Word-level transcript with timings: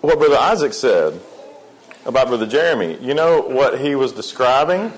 what 0.00 0.18
Brother 0.18 0.36
Isaac 0.36 0.72
said 0.72 1.20
about 2.06 2.28
Brother 2.28 2.46
Jeremy. 2.46 2.98
You 3.00 3.14
know 3.14 3.42
what 3.42 3.80
he 3.80 3.94
was 3.94 4.12
describing? 4.12 4.92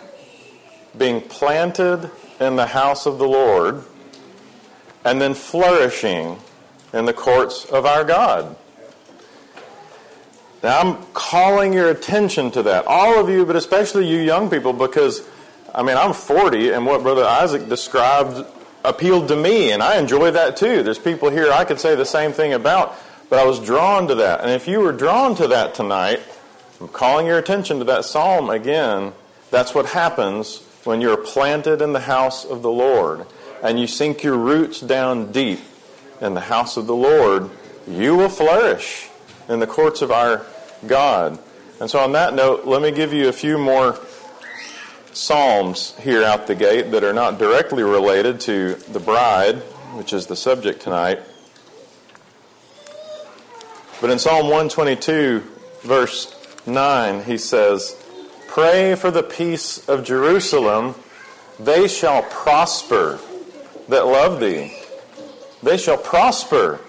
Being 0.96 1.20
planted 1.20 2.10
in 2.38 2.56
the 2.56 2.66
house 2.66 3.06
of 3.06 3.18
the 3.18 3.26
Lord 3.26 3.82
and 5.04 5.20
then 5.20 5.34
flourishing 5.34 6.38
in 6.92 7.04
the 7.06 7.12
courts 7.12 7.64
of 7.64 7.86
our 7.86 8.04
God. 8.04 8.56
Now, 10.62 10.78
I'm 10.78 11.06
calling 11.12 11.72
your 11.72 11.90
attention 11.90 12.52
to 12.52 12.62
that. 12.62 12.86
All 12.86 13.18
of 13.18 13.28
you, 13.28 13.44
but 13.44 13.56
especially 13.56 14.06
you 14.06 14.18
young 14.18 14.48
people, 14.48 14.72
because, 14.72 15.28
I 15.74 15.82
mean, 15.82 15.96
I'm 15.96 16.12
40, 16.12 16.70
and 16.70 16.86
what 16.86 17.02
Brother 17.02 17.24
Isaac 17.24 17.68
described 17.68 18.46
appealed 18.84 19.26
to 19.28 19.36
me, 19.36 19.72
and 19.72 19.82
I 19.82 19.98
enjoy 19.98 20.30
that 20.30 20.56
too. 20.56 20.84
There's 20.84 21.00
people 21.00 21.30
here 21.30 21.50
I 21.50 21.64
could 21.64 21.80
say 21.80 21.96
the 21.96 22.04
same 22.04 22.32
thing 22.32 22.52
about, 22.52 22.96
but 23.32 23.40
I 23.40 23.46
was 23.46 23.60
drawn 23.60 24.08
to 24.08 24.16
that. 24.16 24.42
And 24.42 24.50
if 24.50 24.68
you 24.68 24.80
were 24.80 24.92
drawn 24.92 25.34
to 25.36 25.48
that 25.48 25.74
tonight, 25.74 26.20
I'm 26.78 26.88
calling 26.88 27.24
your 27.26 27.38
attention 27.38 27.78
to 27.78 27.84
that 27.84 28.04
psalm 28.04 28.50
again. 28.50 29.14
That's 29.50 29.74
what 29.74 29.86
happens 29.86 30.58
when 30.84 31.00
you're 31.00 31.16
planted 31.16 31.80
in 31.80 31.94
the 31.94 32.00
house 32.00 32.44
of 32.44 32.60
the 32.60 32.70
Lord 32.70 33.24
and 33.62 33.80
you 33.80 33.86
sink 33.86 34.22
your 34.22 34.36
roots 34.36 34.80
down 34.80 35.32
deep 35.32 35.60
in 36.20 36.34
the 36.34 36.42
house 36.42 36.76
of 36.76 36.86
the 36.86 36.94
Lord, 36.94 37.48
you 37.88 38.14
will 38.16 38.28
flourish 38.28 39.08
in 39.48 39.60
the 39.60 39.66
courts 39.66 40.02
of 40.02 40.10
our 40.10 40.44
God. 40.86 41.38
And 41.80 41.88
so, 41.88 42.00
on 42.00 42.12
that 42.12 42.34
note, 42.34 42.66
let 42.66 42.82
me 42.82 42.90
give 42.90 43.14
you 43.14 43.28
a 43.28 43.32
few 43.32 43.56
more 43.56 43.98
Psalms 45.14 45.96
here 46.00 46.22
out 46.22 46.48
the 46.48 46.54
gate 46.54 46.90
that 46.90 47.02
are 47.02 47.14
not 47.14 47.38
directly 47.38 47.82
related 47.82 48.40
to 48.40 48.74
the 48.92 49.00
bride, 49.00 49.56
which 49.94 50.12
is 50.12 50.26
the 50.26 50.36
subject 50.36 50.82
tonight. 50.82 51.22
But 54.02 54.10
in 54.10 54.18
Psalm 54.18 54.46
122, 54.46 55.44
verse 55.82 56.34
9, 56.66 57.22
he 57.22 57.38
says, 57.38 57.94
Pray 58.48 58.96
for 58.96 59.12
the 59.12 59.22
peace 59.22 59.88
of 59.88 60.02
Jerusalem. 60.02 60.96
They 61.60 61.86
shall 61.86 62.24
prosper 62.24 63.20
that 63.88 64.04
love 64.08 64.40
thee. 64.40 64.76
They 65.62 65.76
shall 65.76 65.98
prosper 65.98 66.80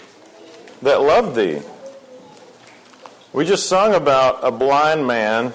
that 0.81 1.01
love 1.01 1.35
thee. 1.35 1.61
We 3.31 3.45
just 3.45 3.69
sung 3.69 3.93
about 3.93 4.39
a 4.41 4.49
blind 4.49 5.05
man 5.05 5.53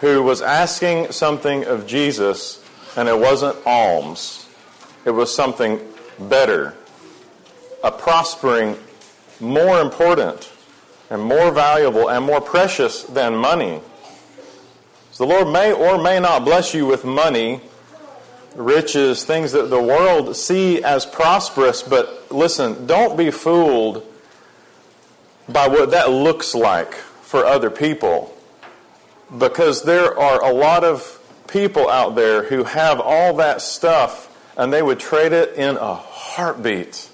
who 0.00 0.22
was 0.22 0.40
asking 0.40 1.12
something 1.12 1.66
of 1.66 1.86
Jesus, 1.86 2.64
and 2.96 3.06
it 3.06 3.18
wasn't 3.18 3.58
alms, 3.66 4.48
it 5.04 5.10
was 5.10 5.30
something 5.34 5.78
better, 6.18 6.74
a 7.84 7.92
prospering, 7.92 8.78
more 9.40 9.82
important, 9.82 10.50
and 11.10 11.20
more 11.20 11.50
valuable 11.50 12.08
and 12.08 12.24
more 12.24 12.40
precious 12.40 13.02
than 13.02 13.34
money. 13.34 13.80
So 15.10 15.26
the 15.26 15.34
Lord 15.34 15.48
may 15.52 15.72
or 15.72 16.00
may 16.00 16.20
not 16.20 16.44
bless 16.44 16.72
you 16.72 16.86
with 16.86 17.04
money, 17.04 17.60
riches, 18.54 19.24
things 19.24 19.52
that 19.52 19.68
the 19.68 19.82
world 19.82 20.36
see 20.36 20.82
as 20.82 21.04
prosperous, 21.04 21.82
but 21.82 22.30
listen, 22.30 22.86
don't 22.86 23.18
be 23.18 23.30
fooled 23.30 24.06
by 25.48 25.66
what 25.66 25.90
that 25.90 26.10
looks 26.10 26.54
like 26.54 26.94
for 26.94 27.44
other 27.44 27.70
people 27.70 28.34
because 29.38 29.82
there 29.84 30.18
are 30.18 30.42
a 30.44 30.52
lot 30.52 30.84
of 30.84 31.18
people 31.48 31.88
out 31.88 32.14
there 32.14 32.44
who 32.44 32.64
have 32.64 33.00
all 33.00 33.34
that 33.34 33.60
stuff 33.60 34.28
and 34.56 34.72
they 34.72 34.82
would 34.82 35.00
trade 35.00 35.32
it 35.32 35.54
in 35.54 35.76
a 35.76 35.94
heartbeat 35.94 37.08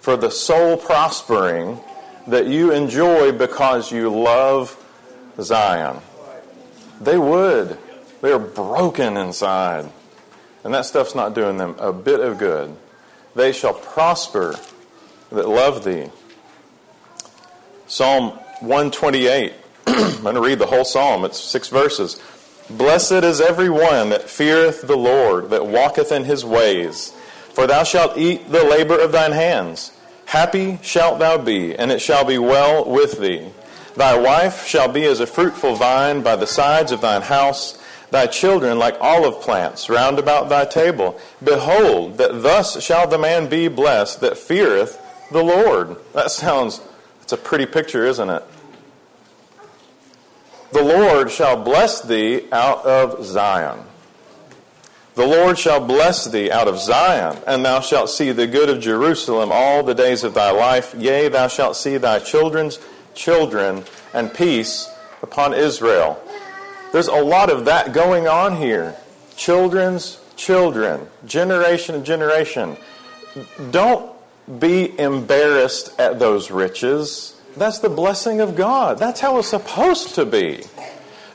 for 0.00 0.16
the 0.16 0.30
soul 0.30 0.76
prospering 0.76 1.80
that 2.26 2.46
you 2.46 2.72
enjoy 2.72 3.32
because 3.32 3.92
you 3.92 4.10
love 4.10 4.76
Zion. 5.40 5.98
They 7.00 7.18
would. 7.18 7.78
They 8.22 8.32
are 8.32 8.38
broken 8.38 9.16
inside. 9.16 9.90
And 10.64 10.74
that 10.74 10.86
stuff's 10.86 11.14
not 11.14 11.34
doing 11.34 11.58
them 11.58 11.76
a 11.78 11.92
bit 11.92 12.20
of 12.20 12.38
good. 12.38 12.74
They 13.34 13.52
shall 13.52 13.74
prosper 13.74 14.56
that 15.30 15.48
love 15.48 15.84
thee. 15.84 16.10
Psalm 17.86 18.30
128 18.60 19.52
I'm 19.86 20.22
going 20.22 20.34
to 20.34 20.40
read 20.40 20.58
the 20.58 20.66
whole 20.66 20.84
psalm. 20.84 21.24
It's 21.24 21.38
six 21.38 21.68
verses. 21.68 22.20
Blessed 22.68 23.12
is 23.12 23.40
every 23.40 23.70
one 23.70 24.08
that 24.08 24.28
feareth 24.28 24.82
the 24.82 24.96
Lord, 24.96 25.50
that 25.50 25.66
walketh 25.66 26.10
in 26.10 26.24
his 26.24 26.44
ways. 26.44 27.10
For 27.52 27.66
thou 27.66 27.84
shalt 27.84 28.18
eat 28.18 28.50
the 28.50 28.64
labor 28.64 28.98
of 28.98 29.12
thine 29.12 29.32
hands. 29.32 29.92
Happy 30.26 30.78
shalt 30.82 31.18
thou 31.18 31.38
be, 31.38 31.74
and 31.74 31.90
it 31.90 32.00
shall 32.00 32.24
be 32.24 32.36
well 32.36 32.84
with 32.84 33.20
thee. 33.20 33.48
Thy 33.96 34.18
wife 34.18 34.66
shall 34.66 34.88
be 34.92 35.04
as 35.04 35.20
a 35.20 35.26
fruitful 35.26 35.76
vine 35.76 36.22
by 36.22 36.36
the 36.36 36.46
sides 36.46 36.92
of 36.92 37.00
thine 37.00 37.22
house, 37.22 37.82
thy 38.10 38.26
children 38.26 38.78
like 38.78 39.00
olive 39.00 39.40
plants 39.40 39.88
round 39.88 40.18
about 40.18 40.48
thy 40.48 40.64
table. 40.64 41.18
Behold, 41.42 42.18
that 42.18 42.42
thus 42.42 42.82
shall 42.82 43.08
the 43.08 43.18
man 43.18 43.48
be 43.48 43.68
blessed 43.68 44.20
that 44.20 44.36
feareth 44.36 45.00
the 45.30 45.42
Lord. 45.42 45.96
That 46.12 46.30
sounds, 46.30 46.80
it's 47.22 47.32
a 47.32 47.36
pretty 47.36 47.66
picture, 47.66 48.04
isn't 48.04 48.28
it? 48.28 48.44
The 50.72 50.82
Lord 50.82 51.30
shall 51.30 51.62
bless 51.62 52.00
thee 52.00 52.46
out 52.52 52.84
of 52.84 53.24
Zion. 53.24 53.78
The 55.16 55.26
Lord 55.26 55.58
shall 55.58 55.80
bless 55.80 56.26
thee 56.26 56.50
out 56.50 56.68
of 56.68 56.78
Zion, 56.78 57.38
and 57.46 57.64
thou 57.64 57.80
shalt 57.80 58.10
see 58.10 58.32
the 58.32 58.46
good 58.46 58.68
of 58.68 58.80
Jerusalem 58.80 59.48
all 59.50 59.82
the 59.82 59.94
days 59.94 60.24
of 60.24 60.34
thy 60.34 60.50
life. 60.50 60.94
Yea, 60.94 61.28
thou 61.28 61.48
shalt 61.48 61.74
see 61.74 61.96
thy 61.96 62.18
children's 62.18 62.78
children, 63.14 63.84
and 64.12 64.32
peace 64.34 64.92
upon 65.22 65.54
Israel. 65.54 66.22
There's 66.92 67.08
a 67.08 67.14
lot 67.14 67.48
of 67.48 67.64
that 67.64 67.94
going 67.94 68.28
on 68.28 68.56
here. 68.56 68.94
Children's 69.36 70.20
children, 70.36 71.08
generation 71.24 71.94
to 71.94 72.02
generation. 72.02 72.76
Don't 73.70 74.12
be 74.58 74.98
embarrassed 74.98 75.98
at 75.98 76.18
those 76.18 76.50
riches. 76.50 77.40
That's 77.56 77.78
the 77.78 77.88
blessing 77.88 78.40
of 78.42 78.54
God. 78.54 78.98
That's 78.98 79.20
how 79.20 79.38
it's 79.38 79.48
supposed 79.48 80.14
to 80.16 80.26
be. 80.26 80.64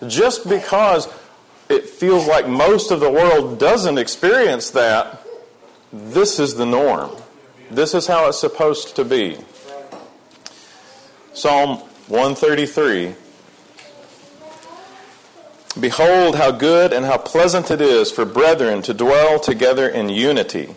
Just 0.07 0.47
because 0.47 1.07
it 1.71 1.87
feels 1.89 2.27
like 2.27 2.47
most 2.47 2.91
of 2.91 2.99
the 2.99 3.09
world 3.09 3.57
doesn't 3.57 3.97
experience 3.97 4.71
that, 4.71 5.25
this 5.93 6.39
is 6.39 6.55
the 6.55 6.65
norm. 6.65 7.11
This 7.69 7.93
is 7.93 8.07
how 8.07 8.27
it's 8.27 8.39
supposed 8.39 8.95
to 8.97 9.05
be. 9.05 9.37
Psalm 11.33 11.77
133 12.07 13.15
Behold, 15.79 16.35
how 16.35 16.51
good 16.51 16.91
and 16.91 17.05
how 17.05 17.17
pleasant 17.17 17.71
it 17.71 17.79
is 17.79 18.11
for 18.11 18.25
brethren 18.25 18.81
to 18.81 18.93
dwell 18.93 19.39
together 19.39 19.87
in 19.87 20.09
unity. 20.09 20.75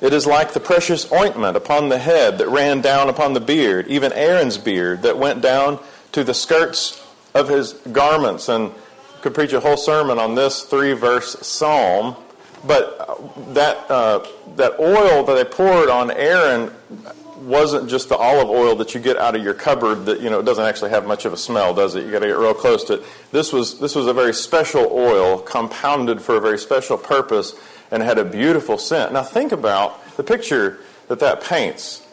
It 0.00 0.12
is 0.12 0.24
like 0.24 0.52
the 0.52 0.60
precious 0.60 1.10
ointment 1.10 1.56
upon 1.56 1.88
the 1.88 1.98
head 1.98 2.38
that 2.38 2.48
ran 2.48 2.80
down 2.80 3.08
upon 3.08 3.32
the 3.32 3.40
beard, 3.40 3.88
even 3.88 4.12
Aaron's 4.12 4.58
beard 4.58 5.02
that 5.02 5.18
went 5.18 5.42
down 5.42 5.80
to 6.12 6.22
the 6.22 6.34
skirts 6.34 7.04
of 7.34 7.48
his 7.48 7.72
garments. 7.72 8.48
And 8.48 8.72
could 9.24 9.34
preach 9.34 9.52
a 9.52 9.60
whole 9.60 9.76
sermon 9.76 10.18
on 10.18 10.36
this 10.36 10.62
three 10.62 10.92
verse 10.92 11.36
psalm. 11.46 12.14
But 12.64 12.96
that, 13.54 13.90
uh, 13.90 14.26
that 14.56 14.78
oil 14.78 15.24
that 15.24 15.34
they 15.34 15.44
poured 15.44 15.90
on 15.90 16.10
Aaron 16.12 16.70
wasn't 17.38 17.90
just 17.90 18.08
the 18.08 18.16
olive 18.16 18.48
oil 18.48 18.76
that 18.76 18.94
you 18.94 19.00
get 19.00 19.18
out 19.18 19.34
of 19.34 19.42
your 19.42 19.52
cupboard 19.52 20.06
that 20.06 20.20
you 20.20 20.30
know 20.30 20.40
it 20.40 20.44
doesn't 20.44 20.64
actually 20.64 20.88
have 20.88 21.04
much 21.04 21.26
of 21.26 21.32
a 21.34 21.36
smell 21.36 21.74
does 21.74 21.94
it 21.94 22.06
you 22.06 22.10
got 22.10 22.20
to 22.20 22.26
get 22.26 22.38
real 22.38 22.54
close 22.54 22.84
to 22.84 22.94
it 22.94 23.02
this 23.32 23.52
was 23.52 23.78
this 23.80 23.94
was 23.94 24.06
a 24.06 24.14
very 24.14 24.32
special 24.32 24.88
oil 24.90 25.38
compounded 25.40 26.22
for 26.22 26.36
a 26.36 26.40
very 26.40 26.56
special 26.56 26.96
purpose 26.96 27.54
and 27.94 28.02
had 28.02 28.18
a 28.18 28.24
beautiful 28.24 28.76
scent. 28.76 29.12
Now, 29.12 29.22
think 29.22 29.52
about 29.52 30.16
the 30.16 30.24
picture 30.24 30.80
that 31.08 31.20
that 31.20 31.42
paints. 31.42 32.03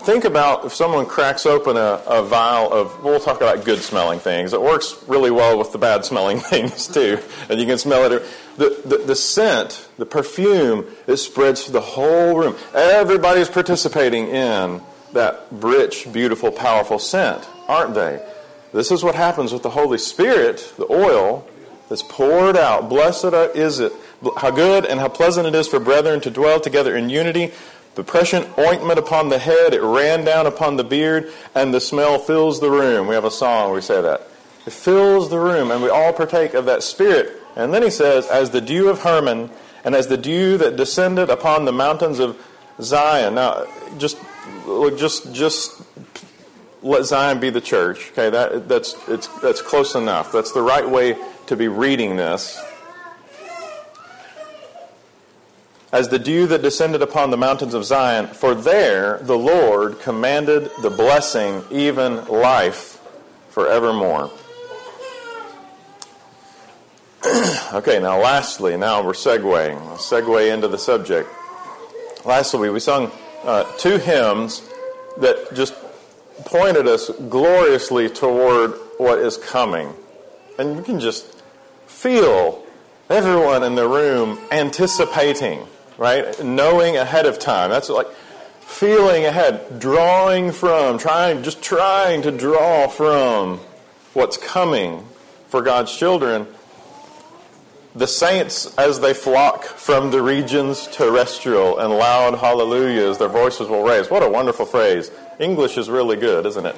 Think 0.00 0.24
about 0.24 0.64
if 0.64 0.74
someone 0.74 1.06
cracks 1.06 1.44
open 1.44 1.76
a, 1.76 2.02
a 2.06 2.22
vial 2.22 2.72
of, 2.72 3.02
we'll 3.04 3.20
talk 3.20 3.38
about 3.38 3.64
good 3.64 3.80
smelling 3.80 4.20
things. 4.20 4.52
It 4.52 4.62
works 4.62 5.02
really 5.06 5.30
well 5.30 5.58
with 5.58 5.72
the 5.72 5.78
bad 5.78 6.04
smelling 6.04 6.40
things 6.40 6.86
too. 6.86 7.18
And 7.48 7.60
you 7.60 7.66
can 7.66 7.78
smell 7.78 8.10
it. 8.10 8.22
The, 8.56 8.80
the, 8.84 8.98
the 8.98 9.14
scent, 9.14 9.88
the 9.98 10.06
perfume, 10.06 10.86
it 11.06 11.16
spreads 11.16 11.64
through 11.64 11.74
the 11.74 11.80
whole 11.80 12.36
room. 12.36 12.56
Everybody's 12.74 13.48
participating 13.48 14.28
in 14.28 14.80
that 15.12 15.46
rich, 15.50 16.10
beautiful, 16.12 16.50
powerful 16.52 16.98
scent, 16.98 17.46
aren't 17.66 17.94
they? 17.94 18.24
This 18.72 18.90
is 18.90 19.02
what 19.02 19.14
happens 19.14 19.52
with 19.52 19.62
the 19.62 19.70
Holy 19.70 19.98
Spirit, 19.98 20.72
the 20.76 20.90
oil 20.90 21.46
that's 21.88 22.02
poured 22.02 22.56
out. 22.56 22.88
Blessed 22.88 23.56
is 23.56 23.80
it 23.80 23.92
how 24.36 24.50
good 24.50 24.84
and 24.84 25.00
how 25.00 25.08
pleasant 25.08 25.46
it 25.46 25.54
is 25.54 25.68
for 25.68 25.78
brethren 25.80 26.20
to 26.20 26.30
dwell 26.30 26.60
together 26.60 26.96
in 26.96 27.08
unity. 27.08 27.52
The 27.98 28.04
prescient 28.04 28.56
ointment 28.56 28.96
upon 29.00 29.28
the 29.28 29.40
head, 29.40 29.74
it 29.74 29.82
ran 29.82 30.24
down 30.24 30.46
upon 30.46 30.76
the 30.76 30.84
beard, 30.84 31.32
and 31.52 31.74
the 31.74 31.80
smell 31.80 32.20
fills 32.20 32.60
the 32.60 32.70
room. 32.70 33.08
We 33.08 33.16
have 33.16 33.24
a 33.24 33.30
song 33.30 33.72
we 33.72 33.80
say 33.80 34.00
that. 34.00 34.20
It 34.64 34.72
fills 34.72 35.30
the 35.30 35.40
room, 35.40 35.72
and 35.72 35.82
we 35.82 35.88
all 35.88 36.12
partake 36.12 36.54
of 36.54 36.64
that 36.66 36.84
spirit. 36.84 37.42
And 37.56 37.74
then 37.74 37.82
he 37.82 37.90
says, 37.90 38.28
as 38.28 38.50
the 38.50 38.60
dew 38.60 38.88
of 38.88 39.00
Hermon, 39.00 39.50
and 39.82 39.96
as 39.96 40.06
the 40.06 40.16
dew 40.16 40.56
that 40.58 40.76
descended 40.76 41.28
upon 41.28 41.64
the 41.64 41.72
mountains 41.72 42.20
of 42.20 42.40
Zion. 42.80 43.34
Now, 43.34 43.66
just, 43.98 44.16
just, 44.96 45.34
just 45.34 45.82
let 46.84 47.04
Zion 47.04 47.40
be 47.40 47.50
the 47.50 47.60
church. 47.60 48.12
Okay, 48.12 48.30
that, 48.30 48.68
that's, 48.68 48.94
it's, 49.08 49.26
that's 49.40 49.60
close 49.60 49.96
enough. 49.96 50.30
That's 50.30 50.52
the 50.52 50.62
right 50.62 50.88
way 50.88 51.16
to 51.48 51.56
be 51.56 51.66
reading 51.66 52.16
this. 52.16 52.62
As 55.90 56.08
the 56.08 56.18
dew 56.18 56.46
that 56.48 56.60
descended 56.60 57.00
upon 57.00 57.30
the 57.30 57.36
mountains 57.36 57.72
of 57.72 57.84
Zion, 57.84 58.26
for 58.26 58.54
there 58.54 59.18
the 59.18 59.38
Lord 59.38 60.00
commanded 60.00 60.70
the 60.82 60.90
blessing, 60.90 61.64
even 61.70 62.26
life, 62.26 63.00
forevermore. 63.50 64.30
okay, 67.72 67.98
now 67.98 68.20
lastly, 68.20 68.76
now 68.76 69.02
we're 69.02 69.12
segueing. 69.12 69.78
Segue 69.96 70.52
into 70.52 70.68
the 70.68 70.78
subject. 70.78 71.28
Lastly, 72.24 72.68
we 72.68 72.80
sung 72.80 73.10
uh, 73.44 73.64
two 73.78 73.96
hymns 73.96 74.62
that 75.18 75.54
just 75.54 75.74
pointed 76.44 76.86
us 76.86 77.10
gloriously 77.28 78.08
toward 78.08 78.72
what 78.98 79.18
is 79.18 79.36
coming. 79.36 79.92
And 80.58 80.76
you 80.76 80.82
can 80.82 81.00
just 81.00 81.42
feel 81.86 82.64
everyone 83.08 83.62
in 83.62 83.74
the 83.74 83.88
room 83.88 84.38
anticipating, 84.50 85.66
right? 85.98 86.42
Knowing 86.42 86.96
ahead 86.96 87.26
of 87.26 87.38
time. 87.38 87.70
That's 87.70 87.90
like 87.90 88.08
feeling 88.60 89.24
ahead, 89.24 89.80
drawing 89.80 90.52
from, 90.52 90.98
trying, 90.98 91.42
just 91.42 91.60
trying 91.60 92.22
to 92.22 92.30
draw 92.30 92.86
from 92.86 93.58
what's 94.14 94.36
coming 94.36 95.04
for 95.48 95.62
God's 95.62 95.94
children. 95.94 96.46
The 97.94 98.06
saints, 98.06 98.76
as 98.78 99.00
they 99.00 99.14
flock 99.14 99.64
from 99.64 100.12
the 100.12 100.22
regions 100.22 100.86
terrestrial, 100.88 101.78
and 101.78 101.92
loud 101.92 102.38
hallelujahs, 102.38 103.18
their 103.18 103.28
voices 103.28 103.68
will 103.68 103.82
raise. 103.82 104.08
What 104.08 104.22
a 104.22 104.28
wonderful 104.28 104.66
phrase. 104.66 105.10
English 105.40 105.78
is 105.78 105.90
really 105.90 106.16
good, 106.16 106.46
isn't 106.46 106.66
it? 106.66 106.76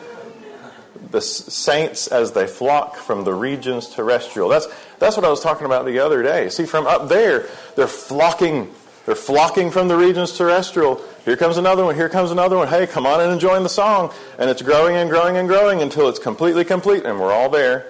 The 1.11 1.21
saints 1.21 2.07
as 2.07 2.33
they 2.33 2.47
flock 2.47 2.95
from 2.97 3.25
the 3.25 3.35
regions 3.35 3.89
terrestrial. 3.91 4.49
That's, 4.49 4.69
that's 4.99 5.17
what 5.17 5.27
I 5.27 5.29
was 5.29 5.43
talking 5.43 5.67
about 5.67 5.85
the 5.85 5.99
other 5.99 6.23
day. 6.23 6.49
See, 6.49 6.65
from 6.65 6.87
up 6.87 7.09
there, 7.09 7.49
they're 7.75 7.89
flocking. 7.89 8.73
They're 9.07 9.15
flocking 9.15 9.71
from 9.71 9.89
the 9.89 9.97
regions 9.97 10.37
terrestrial. 10.37 11.01
Here 11.25 11.37
comes 11.37 11.57
another 11.57 11.85
one. 11.85 11.95
Here 11.95 12.09
comes 12.09 12.31
another 12.31 12.57
one. 12.57 12.69
Hey, 12.69 12.87
come 12.87 13.07
on 13.07 13.21
and 13.21 13.33
enjoy 13.33 13.61
the 13.63 13.69
song. 13.69 14.13
And 14.39 14.51
it's 14.51 14.63
growing 14.63 14.97
and 14.97 15.09
growing 15.09 15.37
and 15.37 15.49
growing 15.49 15.83
until 15.83 16.09
it's 16.09 16.19
completely 16.19 16.65
complete, 16.65 17.05
and 17.05 17.19
we're 17.19 17.33
all 17.33 17.49
there. 17.49 17.87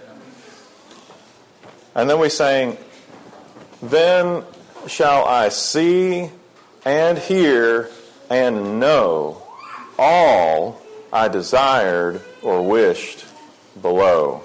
And 1.94 2.08
then 2.08 2.20
we 2.20 2.28
sang, 2.28 2.76
Then 3.82 4.44
shall 4.86 5.24
I 5.24 5.48
see 5.48 6.30
and 6.84 7.18
hear 7.18 7.90
and 8.30 8.78
know 8.80 9.42
all 9.98 10.80
I 11.12 11.28
desired 11.28 12.22
or 12.42 12.66
wished 12.66 13.26
below. 13.82 14.42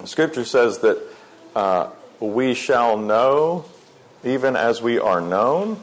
The 0.00 0.06
scripture 0.06 0.44
says 0.44 0.78
that 0.78 1.02
uh, 1.54 1.88
we 2.20 2.54
shall 2.54 2.98
know 2.98 3.64
even 4.24 4.56
as 4.56 4.82
we 4.82 4.98
are 4.98 5.20
known. 5.20 5.80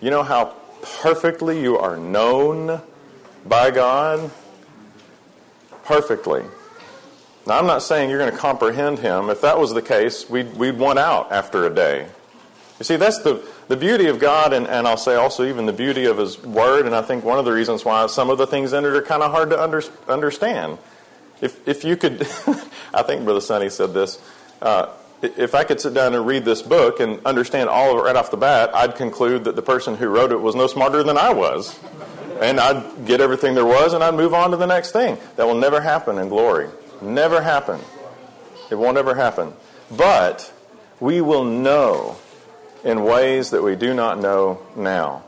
You 0.00 0.10
know 0.10 0.22
how 0.22 0.54
perfectly 0.82 1.60
you 1.60 1.78
are 1.78 1.96
known 1.96 2.80
by 3.46 3.70
God? 3.70 4.30
Perfectly. 5.84 6.44
Now, 7.46 7.58
I'm 7.58 7.66
not 7.66 7.82
saying 7.82 8.10
you're 8.10 8.18
going 8.18 8.32
to 8.32 8.38
comprehend 8.38 8.98
Him. 8.98 9.30
If 9.30 9.40
that 9.40 9.58
was 9.58 9.72
the 9.72 9.82
case, 9.82 10.28
we'd, 10.28 10.56
we'd 10.56 10.78
want 10.78 10.98
out 10.98 11.32
after 11.32 11.66
a 11.66 11.74
day. 11.74 12.06
You 12.78 12.84
see, 12.84 12.96
that's 12.96 13.18
the, 13.18 13.46
the 13.68 13.76
beauty 13.76 14.06
of 14.06 14.18
God, 14.18 14.52
and, 14.52 14.66
and 14.66 14.86
I'll 14.86 14.96
say 14.96 15.14
also 15.14 15.44
even 15.44 15.66
the 15.66 15.72
beauty 15.72 16.04
of 16.04 16.18
His 16.18 16.42
Word, 16.42 16.86
and 16.86 16.94
I 16.94 17.02
think 17.02 17.24
one 17.24 17.38
of 17.38 17.44
the 17.44 17.52
reasons 17.52 17.84
why 17.84 18.06
some 18.06 18.30
of 18.30 18.38
the 18.38 18.46
things 18.46 18.72
in 18.72 18.84
it 18.84 18.94
are 18.94 19.02
kind 19.02 19.22
of 19.22 19.30
hard 19.30 19.50
to 19.50 19.62
under, 19.62 19.82
understand. 20.08 20.78
If, 21.40 21.66
if 21.66 21.84
you 21.84 21.96
could, 21.96 22.22
I 22.94 23.02
think 23.02 23.24
Brother 23.24 23.40
Sonny 23.40 23.68
said 23.68 23.94
this, 23.94 24.22
uh, 24.62 24.88
if 25.22 25.54
I 25.54 25.64
could 25.64 25.80
sit 25.80 25.94
down 25.94 26.14
and 26.14 26.26
read 26.26 26.44
this 26.44 26.62
book 26.62 27.00
and 27.00 27.24
understand 27.26 27.68
all 27.68 27.92
of 27.92 27.98
it 27.98 28.06
right 28.06 28.16
off 28.16 28.30
the 28.30 28.36
bat, 28.36 28.74
I'd 28.74 28.96
conclude 28.96 29.44
that 29.44 29.56
the 29.56 29.62
person 29.62 29.96
who 29.96 30.08
wrote 30.08 30.32
it 30.32 30.40
was 30.40 30.54
no 30.54 30.66
smarter 30.66 31.02
than 31.02 31.18
I 31.18 31.32
was. 31.32 31.78
And 32.40 32.58
I'd 32.58 33.04
get 33.06 33.20
everything 33.20 33.54
there 33.54 33.66
was 33.66 33.92
and 33.92 34.02
I'd 34.02 34.14
move 34.14 34.32
on 34.32 34.50
to 34.52 34.56
the 34.56 34.66
next 34.66 34.92
thing. 34.92 35.18
That 35.36 35.46
will 35.46 35.56
never 35.58 35.80
happen 35.80 36.18
in 36.18 36.28
glory. 36.28 36.68
Never 37.02 37.42
happen. 37.42 37.80
It 38.70 38.76
won't 38.76 38.96
ever 38.96 39.14
happen. 39.14 39.52
But 39.90 40.52
we 41.00 41.20
will 41.20 41.44
know 41.44 42.16
in 42.84 43.04
ways 43.04 43.50
that 43.50 43.62
we 43.62 43.76
do 43.76 43.92
not 43.92 44.18
know 44.18 44.62
now. 44.74 45.24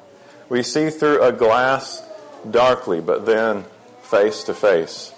We 0.49 0.63
see 0.63 0.91
through 0.91 1.23
a 1.23 1.33
glass 1.33 2.03
darkly, 2.51 3.01
but 3.01 3.27
then 3.27 3.65
face 4.03 4.45
to 4.45 4.55
face. 4.55 5.12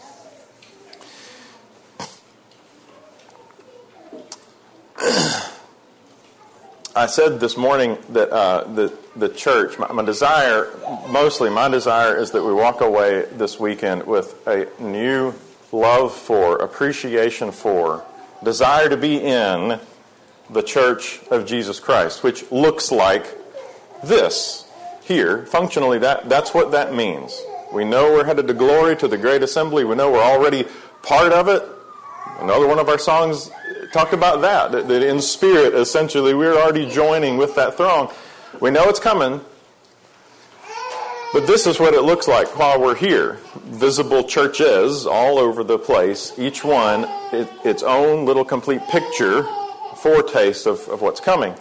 I 6.96 7.06
said 7.06 7.40
this 7.40 7.56
morning 7.56 7.98
that 8.10 8.30
uh, 8.30 8.64
the, 8.64 8.96
the 9.16 9.28
church, 9.28 9.76
my, 9.78 9.90
my, 9.90 10.04
desire, 10.04 10.70
mostly 11.08 11.50
my 11.50 11.68
desire, 11.68 12.16
is 12.16 12.30
that 12.30 12.44
we 12.44 12.52
walk 12.52 12.80
away 12.80 13.26
this 13.32 13.58
weekend 13.58 14.06
with 14.06 14.46
a 14.46 14.68
new 14.80 15.34
love 15.72 16.14
for, 16.14 16.56
appreciation 16.58 17.50
for, 17.50 18.04
desire 18.44 18.88
to 18.88 18.96
be 18.96 19.16
in 19.16 19.80
the 20.50 20.62
church 20.62 21.20
of 21.30 21.44
Jesus 21.44 21.80
Christ, 21.80 22.22
which 22.22 22.50
looks 22.52 22.92
like 22.92 23.26
this 24.04 24.70
here. 25.02 25.46
Functionally, 25.46 25.98
that, 25.98 26.28
that's 26.28 26.54
what 26.54 26.70
that 26.70 26.94
means. 26.94 27.42
We 27.72 27.84
know 27.84 28.12
we're 28.12 28.24
headed 28.24 28.46
to 28.46 28.54
glory, 28.54 28.94
to 28.98 29.08
the 29.08 29.18
great 29.18 29.42
assembly. 29.42 29.82
We 29.82 29.96
know 29.96 30.12
we're 30.12 30.22
already 30.22 30.66
part 31.02 31.32
of 31.32 31.48
it. 31.48 31.64
Another 32.40 32.66
one 32.66 32.78
of 32.78 32.88
our 32.88 32.98
songs 32.98 33.50
talked 33.92 34.12
about 34.12 34.40
that, 34.40 34.72
that, 34.72 34.88
that 34.88 35.02
in 35.02 35.20
spirit, 35.20 35.74
essentially, 35.74 36.34
we're 36.34 36.56
already 36.56 36.88
joining 36.88 37.36
with 37.36 37.54
that 37.54 37.76
throng. 37.76 38.12
We 38.60 38.70
know 38.70 38.88
it's 38.88 39.00
coming, 39.00 39.40
but 41.32 41.46
this 41.46 41.66
is 41.66 41.80
what 41.80 41.94
it 41.94 42.02
looks 42.02 42.28
like 42.28 42.58
while 42.58 42.80
we're 42.80 42.94
here. 42.94 43.38
Visible 43.64 44.24
churches 44.24 45.06
all 45.06 45.38
over 45.38 45.64
the 45.64 45.78
place, 45.78 46.32
each 46.38 46.64
one 46.64 47.04
it, 47.32 47.48
its 47.64 47.82
own 47.82 48.24
little 48.24 48.44
complete 48.44 48.82
picture 48.88 49.46
foretaste 49.96 50.66
of, 50.66 50.86
of 50.88 51.00
what's 51.00 51.20
coming. 51.20 51.54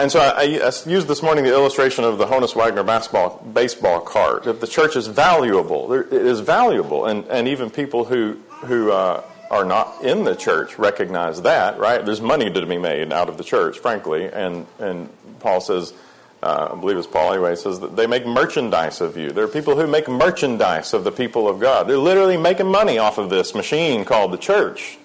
And 0.00 0.10
so 0.10 0.18
I, 0.18 0.58
I, 0.62 0.72
used 0.88 1.08
this 1.08 1.22
morning 1.22 1.44
the 1.44 1.52
illustration 1.52 2.04
of 2.04 2.16
the 2.16 2.24
Honus 2.24 2.56
Wagner 2.56 2.82
basketball, 2.82 3.36
baseball 3.52 4.00
card. 4.00 4.44
That 4.44 4.62
the 4.62 4.66
church 4.66 4.96
is 4.96 5.06
valuable. 5.06 5.92
It 5.92 6.10
is 6.10 6.40
valuable. 6.40 7.04
And, 7.04 7.26
and 7.26 7.46
even 7.46 7.68
people 7.68 8.06
who, 8.06 8.38
who 8.64 8.90
uh, 8.92 9.22
are 9.50 9.66
not 9.66 10.02
in 10.02 10.24
the 10.24 10.34
church 10.34 10.78
recognize 10.78 11.42
that, 11.42 11.78
right? 11.78 12.02
There's 12.02 12.22
money 12.22 12.50
to 12.50 12.64
be 12.64 12.78
made 12.78 13.12
out 13.12 13.28
of 13.28 13.36
the 13.36 13.44
church, 13.44 13.78
frankly. 13.78 14.24
And, 14.24 14.66
and 14.78 15.10
Paul 15.38 15.60
says, 15.60 15.92
uh, 16.42 16.70
I 16.72 16.80
believe 16.80 16.96
it's 16.96 17.06
Paul 17.06 17.34
anyway, 17.34 17.54
says 17.54 17.80
that 17.80 17.94
they 17.94 18.06
make 18.06 18.24
merchandise 18.24 19.02
of 19.02 19.18
you. 19.18 19.32
There 19.32 19.44
are 19.44 19.48
people 19.48 19.76
who 19.76 19.86
make 19.86 20.08
merchandise 20.08 20.94
of 20.94 21.04
the 21.04 21.12
people 21.12 21.46
of 21.46 21.60
God. 21.60 21.88
They're 21.88 21.98
literally 21.98 22.38
making 22.38 22.68
money 22.68 22.96
off 22.96 23.18
of 23.18 23.28
this 23.28 23.54
machine 23.54 24.06
called 24.06 24.32
the 24.32 24.38
church. 24.38 24.96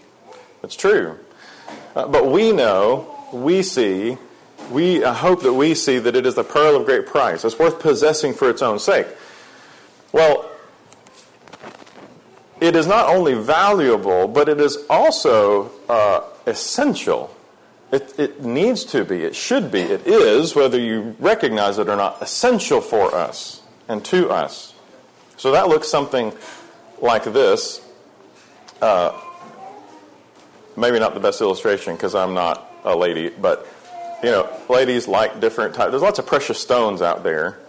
It's 0.63 0.77
true. 0.77 1.19
Uh, 1.97 2.07
but 2.07 2.31
we 2.31 2.53
know, 2.53 3.13
we 3.33 3.61
see, 3.61 4.17
we 4.71 5.01
hope 5.01 5.43
that 5.43 5.53
we 5.53 5.75
see 5.75 5.99
that 5.99 6.15
it 6.15 6.25
is 6.25 6.35
the 6.35 6.43
pearl 6.43 6.75
of 6.75 6.85
great 6.85 7.05
price. 7.05 7.43
It's 7.45 7.59
worth 7.59 7.79
possessing 7.79 8.33
for 8.33 8.49
its 8.49 8.61
own 8.61 8.79
sake. 8.79 9.07
Well, 10.11 10.49
it 12.61 12.75
is 12.75 12.87
not 12.87 13.09
only 13.09 13.33
valuable, 13.33 14.27
but 14.27 14.47
it 14.49 14.59
is 14.59 14.77
also 14.89 15.71
uh, 15.89 16.21
essential. 16.45 17.35
It, 17.91 18.17
it 18.17 18.43
needs 18.43 18.83
to 18.85 19.05
be, 19.05 19.23
it 19.23 19.35
should 19.35 19.71
be, 19.71 19.81
it 19.81 20.07
is, 20.07 20.55
whether 20.55 20.79
you 20.79 21.15
recognize 21.19 21.77
it 21.77 21.87
or 21.87 21.95
not, 21.95 22.21
essential 22.21 22.81
for 22.81 23.13
us 23.13 23.61
and 23.87 24.03
to 24.05 24.29
us. 24.29 24.73
So 25.37 25.51
that 25.51 25.67
looks 25.67 25.87
something 25.87 26.33
like 27.01 27.25
this. 27.25 27.81
Uh, 28.81 29.19
maybe 30.75 30.99
not 30.99 31.13
the 31.13 31.19
best 31.19 31.41
illustration 31.41 31.95
because 31.95 32.15
I'm 32.15 32.33
not 32.33 32.71
a 32.83 32.95
lady, 32.95 33.29
but 33.29 33.67
you 34.23 34.31
know, 34.31 34.49
ladies 34.69 35.07
like 35.07 35.39
different 35.39 35.75
types. 35.75 35.91
There's 35.91 36.01
lots 36.01 36.19
of 36.19 36.25
precious 36.25 36.59
stones 36.59 37.01
out 37.01 37.23
there. 37.23 37.59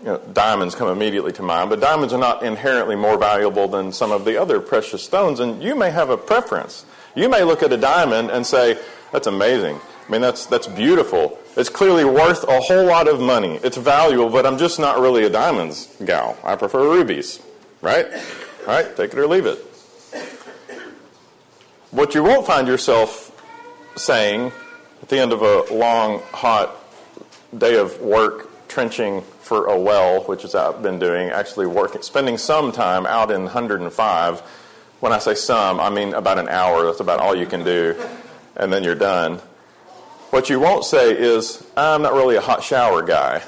You 0.00 0.06
know, 0.06 0.18
diamonds 0.32 0.74
come 0.74 0.88
immediately 0.88 1.32
to 1.32 1.42
mind, 1.42 1.70
but 1.70 1.80
diamonds 1.80 2.12
are 2.12 2.18
not 2.18 2.42
inherently 2.42 2.96
more 2.96 3.16
valuable 3.16 3.68
than 3.68 3.92
some 3.92 4.10
of 4.10 4.24
the 4.24 4.40
other 4.40 4.58
precious 4.58 5.02
stones, 5.02 5.38
and 5.38 5.62
you 5.62 5.76
may 5.76 5.90
have 5.90 6.10
a 6.10 6.16
preference. 6.16 6.84
You 7.14 7.28
may 7.28 7.44
look 7.44 7.62
at 7.62 7.72
a 7.72 7.76
diamond 7.76 8.30
and 8.30 8.44
say, 8.44 8.78
"That's 9.12 9.26
amazing. 9.26 9.80
I 10.08 10.10
mean, 10.10 10.20
that's 10.20 10.46
that's 10.46 10.66
beautiful. 10.66 11.38
It's 11.56 11.68
clearly 11.68 12.04
worth 12.04 12.42
a 12.44 12.60
whole 12.60 12.86
lot 12.86 13.06
of 13.06 13.20
money. 13.20 13.60
It's 13.62 13.76
valuable, 13.76 14.30
but 14.30 14.44
I'm 14.44 14.58
just 14.58 14.80
not 14.80 14.98
really 14.98 15.24
a 15.24 15.30
diamonds 15.30 15.88
gal. 16.04 16.36
I 16.42 16.56
prefer 16.56 16.82
rubies." 16.82 17.38
Right? 17.80 18.06
All 18.66 18.74
right, 18.74 18.96
take 18.96 19.12
it 19.12 19.18
or 19.18 19.26
leave 19.26 19.46
it. 19.46 19.58
What 21.90 22.14
you 22.14 22.22
won't 22.22 22.46
find 22.46 22.66
yourself 22.66 23.30
saying 23.96 24.50
at 25.02 25.08
the 25.08 25.18
end 25.18 25.32
of 25.32 25.42
a 25.42 25.74
long, 25.74 26.22
hot 26.32 26.74
day 27.56 27.76
of 27.76 28.00
work 28.00 28.48
trenching 28.68 29.22
for 29.40 29.66
a 29.66 29.78
well, 29.78 30.22
which 30.22 30.44
is 30.44 30.54
I've 30.54 30.82
been 30.82 30.98
doing, 30.98 31.28
actually 31.28 31.66
working, 31.66 32.00
spending 32.02 32.38
some 32.38 32.72
time 32.72 33.04
out 33.04 33.30
in 33.30 33.42
105. 33.42 34.40
When 35.00 35.12
I 35.12 35.18
say 35.18 35.34
some, 35.34 35.80
I 35.80 35.90
mean 35.90 36.14
about 36.14 36.38
an 36.38 36.48
hour. 36.48 36.84
That's 36.84 37.00
about 37.00 37.20
all 37.20 37.34
you 37.34 37.46
can 37.46 37.64
do, 37.64 38.00
and 38.56 38.72
then 38.72 38.84
you're 38.84 38.94
done. 38.94 39.40
What 40.30 40.48
you 40.48 40.60
won't 40.60 40.84
say 40.84 41.12
is, 41.12 41.66
I'm 41.76 42.02
not 42.02 42.14
really 42.14 42.36
a 42.36 42.40
hot 42.40 42.62
shower 42.62 43.02
guy. 43.02 43.42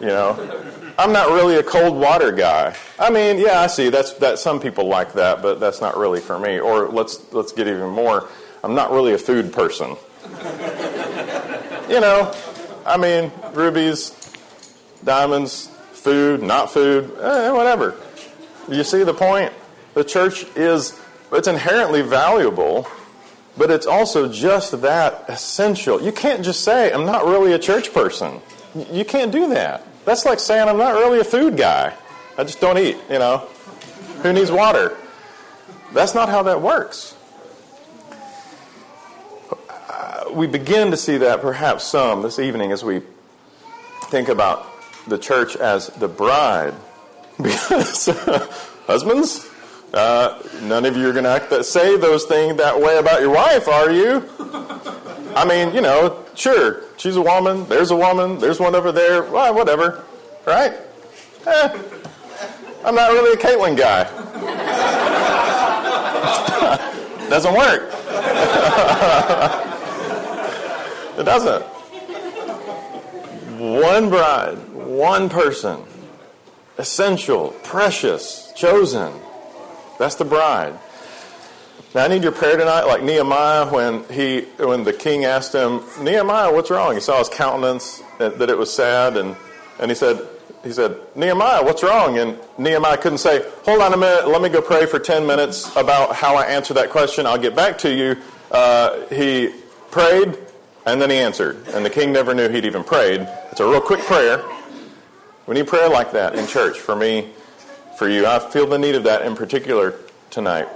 You 0.00 0.08
know, 0.08 0.72
I'm 0.98 1.12
not 1.12 1.28
really 1.28 1.56
a 1.56 1.62
cold 1.62 1.96
water 1.96 2.32
guy. 2.32 2.74
I 2.98 3.10
mean, 3.10 3.38
yeah, 3.38 3.60
I 3.60 3.68
see 3.68 3.88
that's 3.88 4.14
that 4.14 4.38
some 4.38 4.60
people 4.60 4.86
like 4.86 5.12
that, 5.14 5.40
but 5.40 5.60
that's 5.60 5.80
not 5.80 5.96
really 5.96 6.20
for 6.20 6.38
me. 6.38 6.58
Or 6.58 6.88
let's 6.88 7.32
let's 7.32 7.52
get 7.52 7.68
even 7.68 7.88
more. 7.88 8.28
I'm 8.64 8.74
not 8.74 8.90
really 8.90 9.12
a 9.12 9.18
food 9.18 9.52
person. 9.52 9.96
You 11.90 12.00
know, 12.00 12.32
I 12.86 12.96
mean, 12.96 13.32
rubies, 13.52 14.12
diamonds, 15.04 15.66
food, 15.92 16.42
not 16.42 16.70
food, 16.70 17.10
eh, 17.20 17.50
whatever. 17.50 17.96
You 18.68 18.84
see 18.84 19.02
the 19.02 19.12
point? 19.12 19.52
The 19.94 20.04
church 20.04 20.44
is 20.54 20.98
it's 21.32 21.48
inherently 21.48 22.02
valuable, 22.02 22.86
but 23.56 23.70
it's 23.70 23.86
also 23.86 24.32
just 24.32 24.80
that 24.82 25.24
essential. 25.28 26.00
You 26.00 26.12
can't 26.12 26.44
just 26.44 26.64
say, 26.64 26.92
I'm 26.92 27.04
not 27.04 27.26
really 27.26 27.52
a 27.52 27.58
church 27.58 27.92
person. 27.92 28.40
You 28.74 29.04
can't 29.04 29.32
do 29.32 29.48
that. 29.48 29.84
That's 30.04 30.24
like 30.24 30.38
saying 30.38 30.68
I'm 30.68 30.78
not 30.78 30.94
really 30.94 31.18
a 31.18 31.24
food 31.24 31.56
guy. 31.56 31.92
I 32.38 32.44
just 32.44 32.60
don't 32.60 32.78
eat, 32.78 32.96
you 33.10 33.18
know. 33.18 33.48
Who 34.22 34.32
needs 34.32 34.52
water? 34.52 34.96
That's 35.92 36.14
not 36.14 36.28
how 36.28 36.44
that 36.44 36.62
works. 36.62 37.16
Uh, 39.88 40.19
we 40.32 40.46
begin 40.46 40.90
to 40.90 40.96
see 40.96 41.18
that 41.18 41.40
perhaps 41.40 41.84
some 41.84 42.22
this 42.22 42.38
evening 42.38 42.72
as 42.72 42.84
we 42.84 43.02
think 44.04 44.28
about 44.28 44.66
the 45.06 45.18
church 45.18 45.56
as 45.56 45.88
the 45.88 46.08
bride. 46.08 46.74
Because 47.40 48.06
husbands, 48.86 49.48
uh, 49.94 50.42
none 50.62 50.84
of 50.84 50.94
you 50.94 51.08
are 51.08 51.12
going 51.14 51.24
to 51.24 51.64
say 51.64 51.96
those 51.96 52.26
things 52.26 52.58
that 52.58 52.78
way 52.78 52.98
about 52.98 53.22
your 53.22 53.30
wife, 53.30 53.66
are 53.66 53.90
you? 53.90 54.28
I 55.34 55.46
mean, 55.48 55.74
you 55.74 55.80
know, 55.80 56.22
sure, 56.34 56.82
she's 56.98 57.16
a 57.16 57.22
woman, 57.22 57.66
there's 57.66 57.92
a 57.92 57.96
woman, 57.96 58.38
there's 58.38 58.60
one 58.60 58.74
over 58.74 58.92
there, 58.92 59.22
well, 59.22 59.54
whatever, 59.54 60.04
right? 60.46 60.74
Eh, 61.46 61.82
I'm 62.84 62.94
not 62.94 63.10
really 63.12 63.32
a 63.32 63.36
Caitlin 63.36 63.74
guy. 63.74 64.04
doesn't 67.30 67.54
work. 67.54 67.90
It 71.20 71.24
doesn't. 71.24 71.62
One 73.58 74.08
bride, 74.08 74.56
one 74.74 75.28
person, 75.28 75.82
essential, 76.78 77.50
precious, 77.62 78.52
chosen. 78.56 79.12
That's 79.98 80.14
the 80.14 80.24
bride. 80.24 80.78
Now 81.94 82.04
I 82.04 82.08
need 82.08 82.22
your 82.22 82.32
prayer 82.32 82.56
tonight, 82.56 82.84
like 82.84 83.02
Nehemiah 83.02 83.66
when 83.70 84.04
he 84.04 84.42
when 84.58 84.84
the 84.84 84.92
king 84.92 85.24
asked 85.24 85.54
him, 85.54 85.82
Nehemiah, 86.00 86.52
what's 86.52 86.70
wrong? 86.70 86.94
He 86.94 87.00
saw 87.00 87.18
his 87.18 87.28
countenance 87.28 88.02
that 88.18 88.48
it 88.48 88.56
was 88.56 88.72
sad, 88.72 89.16
and 89.16 89.36
and 89.78 89.90
he 89.90 89.94
said 89.94 90.26
he 90.62 90.72
said 90.72 90.96
Nehemiah, 91.16 91.64
what's 91.64 91.82
wrong? 91.82 92.18
And 92.18 92.38
Nehemiah 92.58 92.96
couldn't 92.96 93.18
say, 93.18 93.44
hold 93.64 93.82
on 93.82 93.92
a 93.92 93.96
minute, 93.96 94.28
let 94.28 94.40
me 94.40 94.48
go 94.48 94.62
pray 94.62 94.86
for 94.86 94.98
ten 94.98 95.26
minutes 95.26 95.74
about 95.74 96.14
how 96.14 96.36
I 96.36 96.44
answer 96.46 96.72
that 96.74 96.90
question. 96.90 97.26
I'll 97.26 97.38
get 97.38 97.56
back 97.56 97.76
to 97.78 97.92
you. 97.92 98.16
Uh, 98.50 99.06
he 99.08 99.52
prayed, 99.90 100.38
and 100.86 101.00
then 101.00 101.10
he 101.10 101.16
answered, 101.16 101.66
and 101.68 101.84
the 101.84 101.90
king 101.90 102.12
never 102.12 102.34
knew 102.34 102.48
he'd 102.48 102.64
even 102.64 102.84
prayed. 102.84 103.28
It's 103.50 103.60
a 103.60 103.66
real 103.66 103.80
quick 103.80 104.00
prayer. 104.00 104.42
We 105.46 105.54
need 105.54 105.66
prayer 105.66 105.88
like 105.88 106.12
that 106.12 106.34
in 106.34 106.46
church 106.46 106.78
for 106.78 106.96
me, 106.96 107.30
for 107.98 108.08
you. 108.08 108.26
I 108.26 108.38
feel 108.38 108.66
the 108.66 108.78
need 108.78 108.94
of 108.94 109.04
that 109.04 109.22
in 109.22 109.36
particular 109.36 109.94
tonight. 110.30 110.68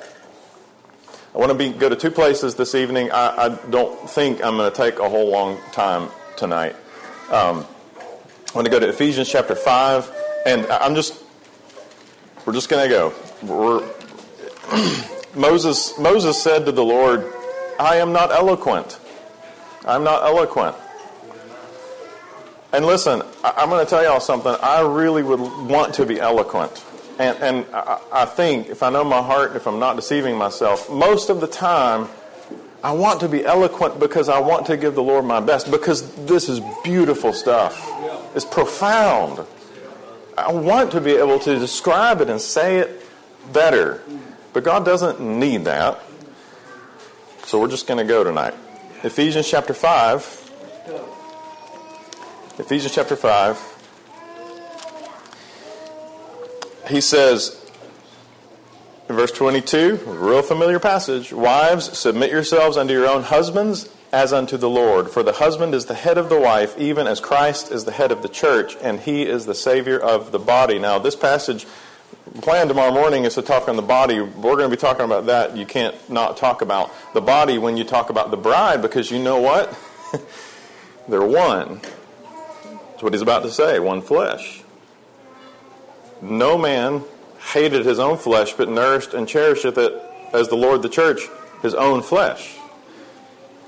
I 1.34 1.38
want 1.38 1.50
to 1.50 1.58
be, 1.58 1.70
go 1.70 1.88
to 1.88 1.96
two 1.96 2.10
places 2.10 2.54
this 2.54 2.74
evening. 2.74 3.10
I, 3.10 3.46
I 3.46 3.48
don't 3.70 4.08
think 4.08 4.44
I'm 4.44 4.56
going 4.56 4.70
to 4.70 4.76
take 4.76 4.98
a 4.98 5.08
whole 5.08 5.30
long 5.30 5.58
time 5.72 6.10
tonight. 6.36 6.76
Um, 7.30 7.66
I 8.00 8.54
want 8.54 8.66
to 8.66 8.70
go 8.70 8.78
to 8.78 8.88
Ephesians 8.88 9.28
chapter 9.28 9.56
5, 9.56 10.12
and 10.46 10.66
I'm 10.66 10.94
just, 10.94 11.24
we're 12.46 12.52
just 12.52 12.68
going 12.68 12.88
to 12.88 12.94
go. 12.94 13.12
We're, 13.42 13.88
Moses, 15.34 15.98
Moses 15.98 16.40
said 16.40 16.66
to 16.66 16.72
the 16.72 16.84
Lord, 16.84 17.32
I 17.80 17.96
am 17.96 18.12
not 18.12 18.30
eloquent. 18.30 19.00
I'm 19.86 20.04
not 20.04 20.22
eloquent. 20.22 20.76
And 22.72 22.86
listen, 22.86 23.22
I'm 23.44 23.68
going 23.68 23.84
to 23.84 23.88
tell 23.88 24.02
y'all 24.02 24.18
something. 24.18 24.54
I 24.60 24.80
really 24.80 25.22
would 25.22 25.40
want 25.40 25.94
to 25.94 26.06
be 26.06 26.18
eloquent. 26.18 26.84
And, 27.20 27.38
and 27.38 27.66
I, 27.72 28.00
I 28.12 28.24
think, 28.24 28.68
if 28.68 28.82
I 28.82 28.90
know 28.90 29.04
my 29.04 29.22
heart, 29.22 29.54
if 29.54 29.68
I'm 29.68 29.78
not 29.78 29.94
deceiving 29.94 30.36
myself, 30.36 30.90
most 30.90 31.30
of 31.30 31.40
the 31.40 31.46
time, 31.46 32.08
I 32.82 32.92
want 32.92 33.20
to 33.20 33.28
be 33.28 33.44
eloquent 33.44 34.00
because 34.00 34.28
I 34.28 34.40
want 34.40 34.66
to 34.66 34.76
give 34.76 34.94
the 34.94 35.02
Lord 35.02 35.24
my 35.24 35.40
best, 35.40 35.70
because 35.70 36.12
this 36.26 36.48
is 36.48 36.60
beautiful 36.82 37.32
stuff. 37.32 37.80
It's 38.34 38.44
profound. 38.44 39.46
I 40.36 40.52
want 40.52 40.90
to 40.92 41.00
be 41.00 41.12
able 41.12 41.38
to 41.38 41.58
describe 41.58 42.20
it 42.20 42.28
and 42.28 42.40
say 42.40 42.78
it 42.78 43.00
better. 43.52 44.02
But 44.52 44.64
God 44.64 44.84
doesn't 44.84 45.20
need 45.20 45.66
that. 45.66 46.00
So 47.44 47.60
we're 47.60 47.68
just 47.68 47.86
going 47.86 47.98
to 47.98 48.04
go 48.04 48.24
tonight. 48.24 48.54
Ephesians 49.04 49.48
chapter 49.48 49.74
5. 49.74 50.22
Ephesians 52.58 52.94
chapter 52.94 53.16
5 53.16 53.74
he 56.88 57.00
says, 57.00 57.60
in 59.08 59.16
verse 59.16 59.32
22, 59.32 59.96
real 60.06 60.42
familiar 60.42 60.78
passage 60.78 61.32
Wives, 61.32 61.96
submit 61.98 62.30
yourselves 62.30 62.76
unto 62.76 62.92
your 62.92 63.06
own 63.06 63.22
husbands 63.22 63.88
as 64.12 64.32
unto 64.32 64.56
the 64.56 64.70
Lord. 64.70 65.10
For 65.10 65.22
the 65.22 65.32
husband 65.32 65.74
is 65.74 65.86
the 65.86 65.94
head 65.94 66.18
of 66.18 66.28
the 66.28 66.38
wife, 66.38 66.78
even 66.78 67.06
as 67.06 67.20
Christ 67.20 67.72
is 67.72 67.84
the 67.84 67.92
head 67.92 68.12
of 68.12 68.22
the 68.22 68.28
church, 68.28 68.76
and 68.80 69.00
he 69.00 69.22
is 69.22 69.46
the 69.46 69.54
Savior 69.54 69.98
of 69.98 70.30
the 70.30 70.38
body. 70.38 70.78
Now, 70.78 70.98
this 70.98 71.16
passage, 71.16 71.66
plan 72.40 72.68
tomorrow 72.68 72.92
morning 72.92 73.24
is 73.24 73.34
to 73.34 73.42
talk 73.42 73.68
on 73.68 73.76
the 73.76 73.82
body. 73.82 74.20
We're 74.20 74.56
going 74.56 74.70
to 74.70 74.76
be 74.76 74.80
talking 74.80 75.04
about 75.04 75.26
that. 75.26 75.56
You 75.56 75.66
can't 75.66 75.94
not 76.10 76.36
talk 76.36 76.62
about 76.62 76.90
the 77.12 77.20
body 77.20 77.58
when 77.58 77.76
you 77.76 77.84
talk 77.84 78.10
about 78.10 78.30
the 78.30 78.36
bride, 78.36 78.82
because 78.82 79.10
you 79.10 79.18
know 79.18 79.40
what? 79.40 79.76
They're 81.08 81.24
one. 81.24 81.80
That's 82.62 83.02
what 83.02 83.12
he's 83.12 83.22
about 83.22 83.42
to 83.42 83.50
say 83.50 83.78
one 83.78 84.00
flesh. 84.00 84.62
No 86.22 86.56
man 86.56 87.02
hated 87.52 87.84
his 87.84 87.98
own 87.98 88.16
flesh, 88.16 88.54
but 88.54 88.68
nourished 88.68 89.12
and 89.12 89.28
cherisheth 89.28 89.76
it 89.76 89.92
as 90.32 90.48
the 90.48 90.56
Lord 90.56 90.82
the 90.82 90.88
church, 90.88 91.20
his 91.62 91.74
own 91.74 92.02
flesh. 92.02 92.56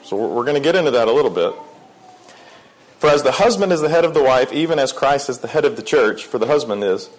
So 0.02 0.16
we're 0.16 0.44
going 0.44 0.54
to 0.54 0.60
get 0.60 0.76
into 0.76 0.92
that 0.92 1.08
a 1.08 1.12
little 1.12 1.30
bit. 1.30 1.52
For 2.98 3.10
as 3.10 3.22
the 3.22 3.32
husband 3.32 3.72
is 3.72 3.82
the 3.82 3.88
head 3.88 4.04
of 4.04 4.14
the 4.14 4.22
wife, 4.22 4.52
even 4.52 4.78
as 4.78 4.92
Christ 4.92 5.28
is 5.28 5.40
the 5.40 5.48
head 5.48 5.64
of 5.64 5.76
the 5.76 5.82
church, 5.82 6.24
for 6.24 6.38
the 6.38 6.46
husband 6.46 6.82
is, 6.82 7.10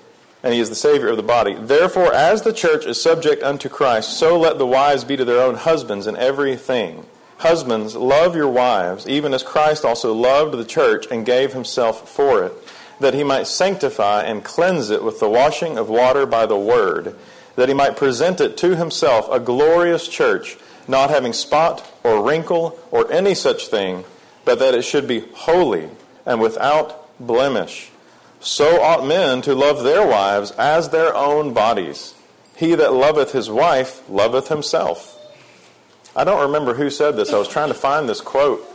and 0.44 0.53
he 0.53 0.60
is 0.60 0.70
the 0.70 0.75
Savior 0.75 1.10
of 1.10 1.17
the 1.17 1.24
body. 1.24 1.56
Therefore, 1.56 2.13
as 2.13 2.41
the 2.41 2.53
church 2.53 2.86
is 2.86 3.01
subject 3.01 3.44
unto 3.44 3.70
Christ, 3.70 4.17
so 4.17 4.39
let 4.39 4.58
the 4.58 4.67
wives 4.67 5.03
be 5.03 5.17
to 5.17 5.25
their 5.25 5.41
own 5.41 5.56
husbands 5.56 6.08
in 6.08 6.15
everything. 6.15 7.06
Husbands, 7.39 7.96
love 7.96 8.36
your 8.36 8.50
wives, 8.50 9.08
even 9.08 9.34
as 9.34 9.44
Christ 9.44 9.86
also 9.86 10.13
loved 10.13 10.58
the 10.58 10.65
church 10.65 11.06
and 11.12 11.25
gave 11.25 11.53
himself 11.53 12.10
for 12.10 12.44
it 12.44 12.53
that 13.00 13.13
he 13.13 13.24
might 13.24 13.48
sanctify 13.48 14.24
and 14.24 14.44
cleanse 14.44 14.89
it 14.89 15.03
with 15.03 15.20
the 15.20 15.29
washing 15.29 15.77
of 15.77 15.89
water 15.89 16.25
by 16.25 16.46
the 16.46 16.58
word, 16.58 17.15
that 17.56 17.70
he 17.70 17.75
might 17.75 17.98
present 17.98 18.41
it 18.41 18.58
to 18.58 18.75
himself 18.75 19.27
a 19.32 19.39
glorious 19.39 20.08
church, 20.08 20.58
not 20.88 21.10
having 21.10 21.34
spot 21.34 21.89
or 22.03 22.24
wrinkle 22.24 22.77
or 22.91 23.12
any 23.12 23.34
such 23.34 23.67
thing, 23.67 24.03
but 24.46 24.60
that 24.60 24.74
it 24.74 24.84
should 24.84 25.08
be 25.08 25.20
holy 25.34 25.89
and 26.25 26.39
without 26.39 27.03
blemish. 27.20 27.91
So 28.39 28.82
ought 28.82 29.06
men 29.06 29.41
to 29.44 29.56
love 29.56 29.84
their 29.84 30.06
wives 30.06 30.51
as 30.51 30.89
their 30.89 31.15
own 31.15 31.53
bodies. 31.53 32.13
He 32.56 32.75
that 32.75 32.94
loveth 32.94 33.32
his 33.32 33.50
wife 33.50 34.08
loveth 34.10 34.48
himself. 34.48 35.13
I 36.15 36.24
don't 36.24 36.41
remember 36.41 36.74
who 36.74 36.89
said 36.89 37.15
this. 37.15 37.32
I 37.32 37.38
was 37.38 37.48
trying 37.48 37.67
to 37.67 37.75
find 37.75 38.10
this 38.10 38.22
quote. 38.22 38.67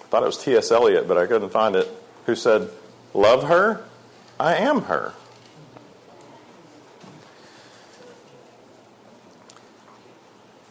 I 0.00 0.04
thought 0.08 0.22
it 0.22 0.26
was 0.26 0.38
T.S. 0.38 0.70
Eliot, 0.70 1.06
but 1.06 1.18
I 1.18 1.26
couldn't 1.26 1.50
find 1.50 1.76
it. 1.76 1.88
Who 2.26 2.34
said, 2.34 2.70
love 3.12 3.44
her, 3.44 3.84
I 4.40 4.54
am 4.54 4.82
her. 4.82 5.12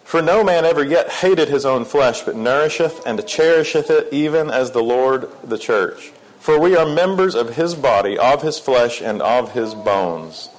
For 0.03 0.21
no 0.21 0.43
man 0.43 0.65
ever 0.65 0.83
yet 0.83 1.09
hated 1.09 1.49
his 1.49 1.65
own 1.65 1.83
flesh, 1.83 2.21
but 2.21 2.35
nourisheth 2.35 3.05
and 3.05 3.25
cherisheth 3.27 3.89
it, 3.89 4.07
even 4.13 4.49
as 4.49 4.71
the 4.71 4.81
Lord 4.81 5.29
the 5.43 5.57
church. 5.57 6.11
For 6.45 6.59
we 6.59 6.75
are 6.75 6.85
members 6.85 7.33
of 7.33 7.55
his 7.55 7.73
body, 7.73 8.19
of 8.19 8.43
his 8.43 8.59
flesh, 8.59 9.01
and 9.01 9.19
of 9.19 9.53
his 9.53 9.73
bones. 9.73 10.49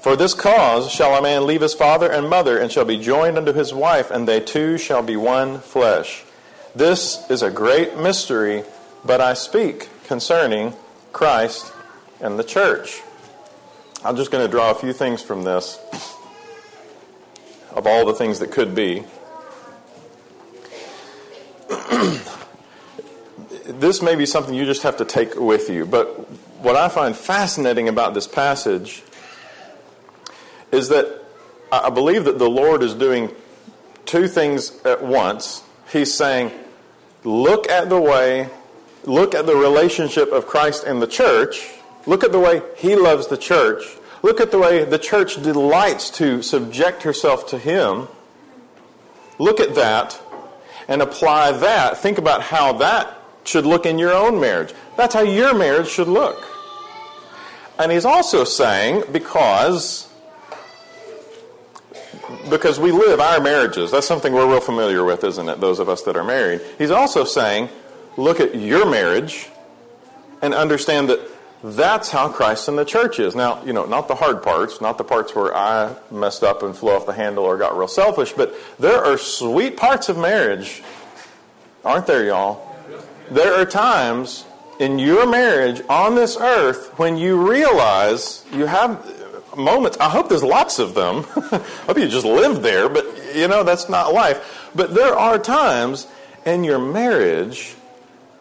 For 0.00 0.16
this 0.16 0.32
cause 0.32 0.90
shall 0.90 1.14
a 1.14 1.20
man 1.20 1.46
leave 1.46 1.60
his 1.60 1.74
father 1.74 2.10
and 2.10 2.30
mother, 2.30 2.56
and 2.56 2.72
shall 2.72 2.86
be 2.86 2.96
joined 2.96 3.36
unto 3.36 3.52
his 3.52 3.74
wife, 3.74 4.10
and 4.10 4.26
they 4.26 4.40
two 4.40 4.78
shall 4.78 5.02
be 5.02 5.14
one 5.14 5.60
flesh. 5.60 6.24
This 6.74 7.30
is 7.30 7.42
a 7.42 7.50
great 7.50 7.98
mystery, 7.98 8.64
but 9.04 9.20
I 9.20 9.34
speak 9.34 9.90
concerning 10.06 10.72
Christ 11.12 11.70
and 12.18 12.38
the 12.38 12.44
church. 12.44 13.02
I'm 14.02 14.16
just 14.16 14.30
going 14.30 14.42
to 14.42 14.50
draw 14.50 14.70
a 14.70 14.74
few 14.74 14.94
things 14.94 15.20
from 15.20 15.42
this, 15.44 15.78
of 17.72 17.86
all 17.86 18.06
the 18.06 18.14
things 18.14 18.38
that 18.38 18.52
could 18.52 18.74
be. 18.74 19.04
this 23.66 24.00
may 24.02 24.14
be 24.14 24.26
something 24.26 24.54
you 24.54 24.64
just 24.64 24.82
have 24.82 24.96
to 24.98 25.04
take 25.04 25.34
with 25.34 25.68
you, 25.68 25.86
but 25.86 26.06
what 26.62 26.76
I 26.76 26.88
find 26.88 27.16
fascinating 27.16 27.88
about 27.88 28.14
this 28.14 28.26
passage 28.26 29.02
is 30.72 30.88
that 30.88 31.22
I 31.70 31.90
believe 31.90 32.24
that 32.24 32.38
the 32.38 32.48
Lord 32.48 32.82
is 32.82 32.94
doing 32.94 33.30
two 34.04 34.28
things 34.28 34.80
at 34.84 35.02
once. 35.04 35.62
He's 35.92 36.14
saying, 36.14 36.52
look 37.24 37.68
at 37.68 37.88
the 37.88 38.00
way, 38.00 38.48
look 39.04 39.34
at 39.34 39.46
the 39.46 39.56
relationship 39.56 40.32
of 40.32 40.46
Christ 40.46 40.84
and 40.84 41.02
the 41.02 41.06
church, 41.06 41.68
look 42.06 42.24
at 42.24 42.32
the 42.32 42.40
way 42.40 42.62
He 42.76 42.94
loves 42.94 43.26
the 43.26 43.36
church, 43.36 43.84
look 44.22 44.40
at 44.40 44.50
the 44.50 44.58
way 44.58 44.84
the 44.84 44.98
church 44.98 45.42
delights 45.42 46.10
to 46.10 46.42
subject 46.42 47.02
herself 47.02 47.48
to 47.48 47.58
Him. 47.58 48.08
Look 49.38 49.60
at 49.60 49.74
that 49.74 50.20
and 50.88 51.02
apply 51.02 51.52
that. 51.52 51.98
Think 51.98 52.18
about 52.18 52.42
how 52.42 52.72
that 52.74 53.15
should 53.46 53.66
look 53.66 53.86
in 53.86 53.98
your 53.98 54.12
own 54.12 54.40
marriage. 54.40 54.74
That's 54.96 55.14
how 55.14 55.22
your 55.22 55.54
marriage 55.54 55.88
should 55.88 56.08
look. 56.08 56.44
And 57.78 57.92
he's 57.92 58.04
also 58.04 58.44
saying, 58.44 59.04
because 59.12 60.08
because 62.50 62.78
we 62.78 62.92
live 62.92 63.20
our 63.20 63.40
marriages. 63.40 63.90
That's 63.90 64.06
something 64.06 64.32
we're 64.32 64.46
real 64.48 64.60
familiar 64.60 65.04
with, 65.04 65.24
isn't 65.24 65.48
it? 65.48 65.60
Those 65.60 65.78
of 65.78 65.88
us 65.88 66.02
that 66.02 66.16
are 66.16 66.24
married. 66.24 66.60
He's 66.78 66.90
also 66.90 67.24
saying, 67.24 67.68
look 68.16 68.40
at 68.40 68.54
your 68.54 68.88
marriage 68.88 69.48
and 70.42 70.54
understand 70.54 71.08
that 71.10 71.20
that's 71.62 72.10
how 72.10 72.28
Christ 72.28 72.68
and 72.68 72.78
the 72.78 72.84
church 72.84 73.18
is. 73.18 73.34
Now, 73.34 73.62
you 73.64 73.72
know, 73.72 73.86
not 73.86 74.08
the 74.08 74.14
hard 74.14 74.42
parts, 74.42 74.80
not 74.80 74.98
the 74.98 75.04
parts 75.04 75.34
where 75.34 75.56
I 75.56 75.94
messed 76.10 76.42
up 76.42 76.62
and 76.62 76.76
flew 76.76 76.90
off 76.90 77.06
the 77.06 77.12
handle 77.12 77.44
or 77.44 77.56
got 77.56 77.76
real 77.76 77.88
selfish, 77.88 78.32
but 78.32 78.54
there 78.78 79.02
are 79.02 79.18
sweet 79.18 79.76
parts 79.76 80.08
of 80.08 80.18
marriage, 80.18 80.82
aren't 81.84 82.06
there, 82.06 82.24
y'all? 82.24 82.65
There 83.30 83.54
are 83.54 83.64
times 83.64 84.44
in 84.78 84.98
your 84.98 85.26
marriage 85.26 85.82
on 85.88 86.14
this 86.14 86.36
earth 86.36 86.98
when 86.98 87.16
you 87.16 87.48
realize 87.48 88.44
you 88.52 88.66
have 88.66 89.04
moments. 89.56 89.96
I 89.98 90.08
hope 90.08 90.28
there's 90.28 90.42
lots 90.42 90.78
of 90.78 90.94
them. 90.94 91.26
I 91.36 91.58
hope 91.86 91.98
you 91.98 92.08
just 92.08 92.26
live 92.26 92.62
there, 92.62 92.88
but 92.88 93.06
you 93.34 93.48
know, 93.48 93.64
that's 93.64 93.88
not 93.88 94.12
life. 94.12 94.70
But 94.74 94.94
there 94.94 95.14
are 95.14 95.38
times 95.38 96.06
in 96.44 96.62
your 96.62 96.78
marriage 96.78 97.74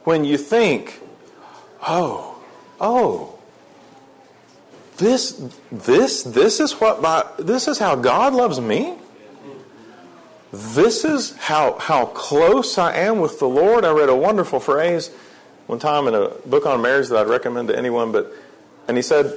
when 0.04 0.24
you 0.26 0.38
think, 0.38 1.02
oh, 1.88 2.42
oh, 2.80 3.40
this, 4.98 5.50
this, 5.72 6.24
this 6.24 6.60
is 6.60 6.74
what 6.74 7.02
my, 7.02 7.26
this 7.38 7.68
is 7.68 7.80
how 7.80 7.96
God 7.96 8.34
loves 8.34 8.62
me. 8.62 8.96
This 10.52 11.04
is 11.04 11.36
how, 11.38 11.78
how 11.80 12.06
close 12.06 12.78
I 12.78 12.96
am 12.96 13.20
with 13.20 13.40
the 13.40 13.50
Lord. 13.50 13.84
I 13.84 13.92
read 13.92 14.10
a 14.10 14.16
wonderful 14.16 14.60
phrase 14.60 15.10
one 15.68 15.80
time 15.80 16.08
in 16.08 16.14
a 16.14 16.30
book 16.46 16.66
on 16.66 16.82
marriage 16.82 17.10
that 17.10 17.18
I'd 17.18 17.28
recommend 17.28 17.70
to 17.70 17.78
anyone, 17.78 18.12
but, 18.12 18.32
and 18.88 18.98
he 18.98 19.04
said, 19.04 19.34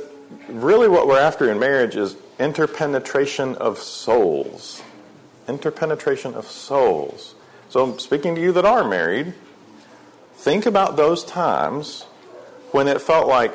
really 0.48 0.88
what 0.88 1.06
we're 1.06 1.18
after 1.18 1.50
in 1.50 1.58
marriage 1.58 1.96
is 1.96 2.16
interpenetration 2.38 3.54
of 3.56 3.78
souls. 3.78 4.82
Interpenetration 5.48 6.34
of 6.34 6.46
souls. 6.46 7.34
So, 7.70 7.82
I'm 7.82 7.98
speaking 7.98 8.34
to 8.34 8.40
you 8.40 8.52
that 8.52 8.64
are 8.64 8.86
married, 8.86 9.34
think 10.34 10.66
about 10.66 10.96
those 10.96 11.24
times 11.24 12.02
when 12.72 12.88
it 12.88 13.00
felt 13.00 13.26
like 13.26 13.52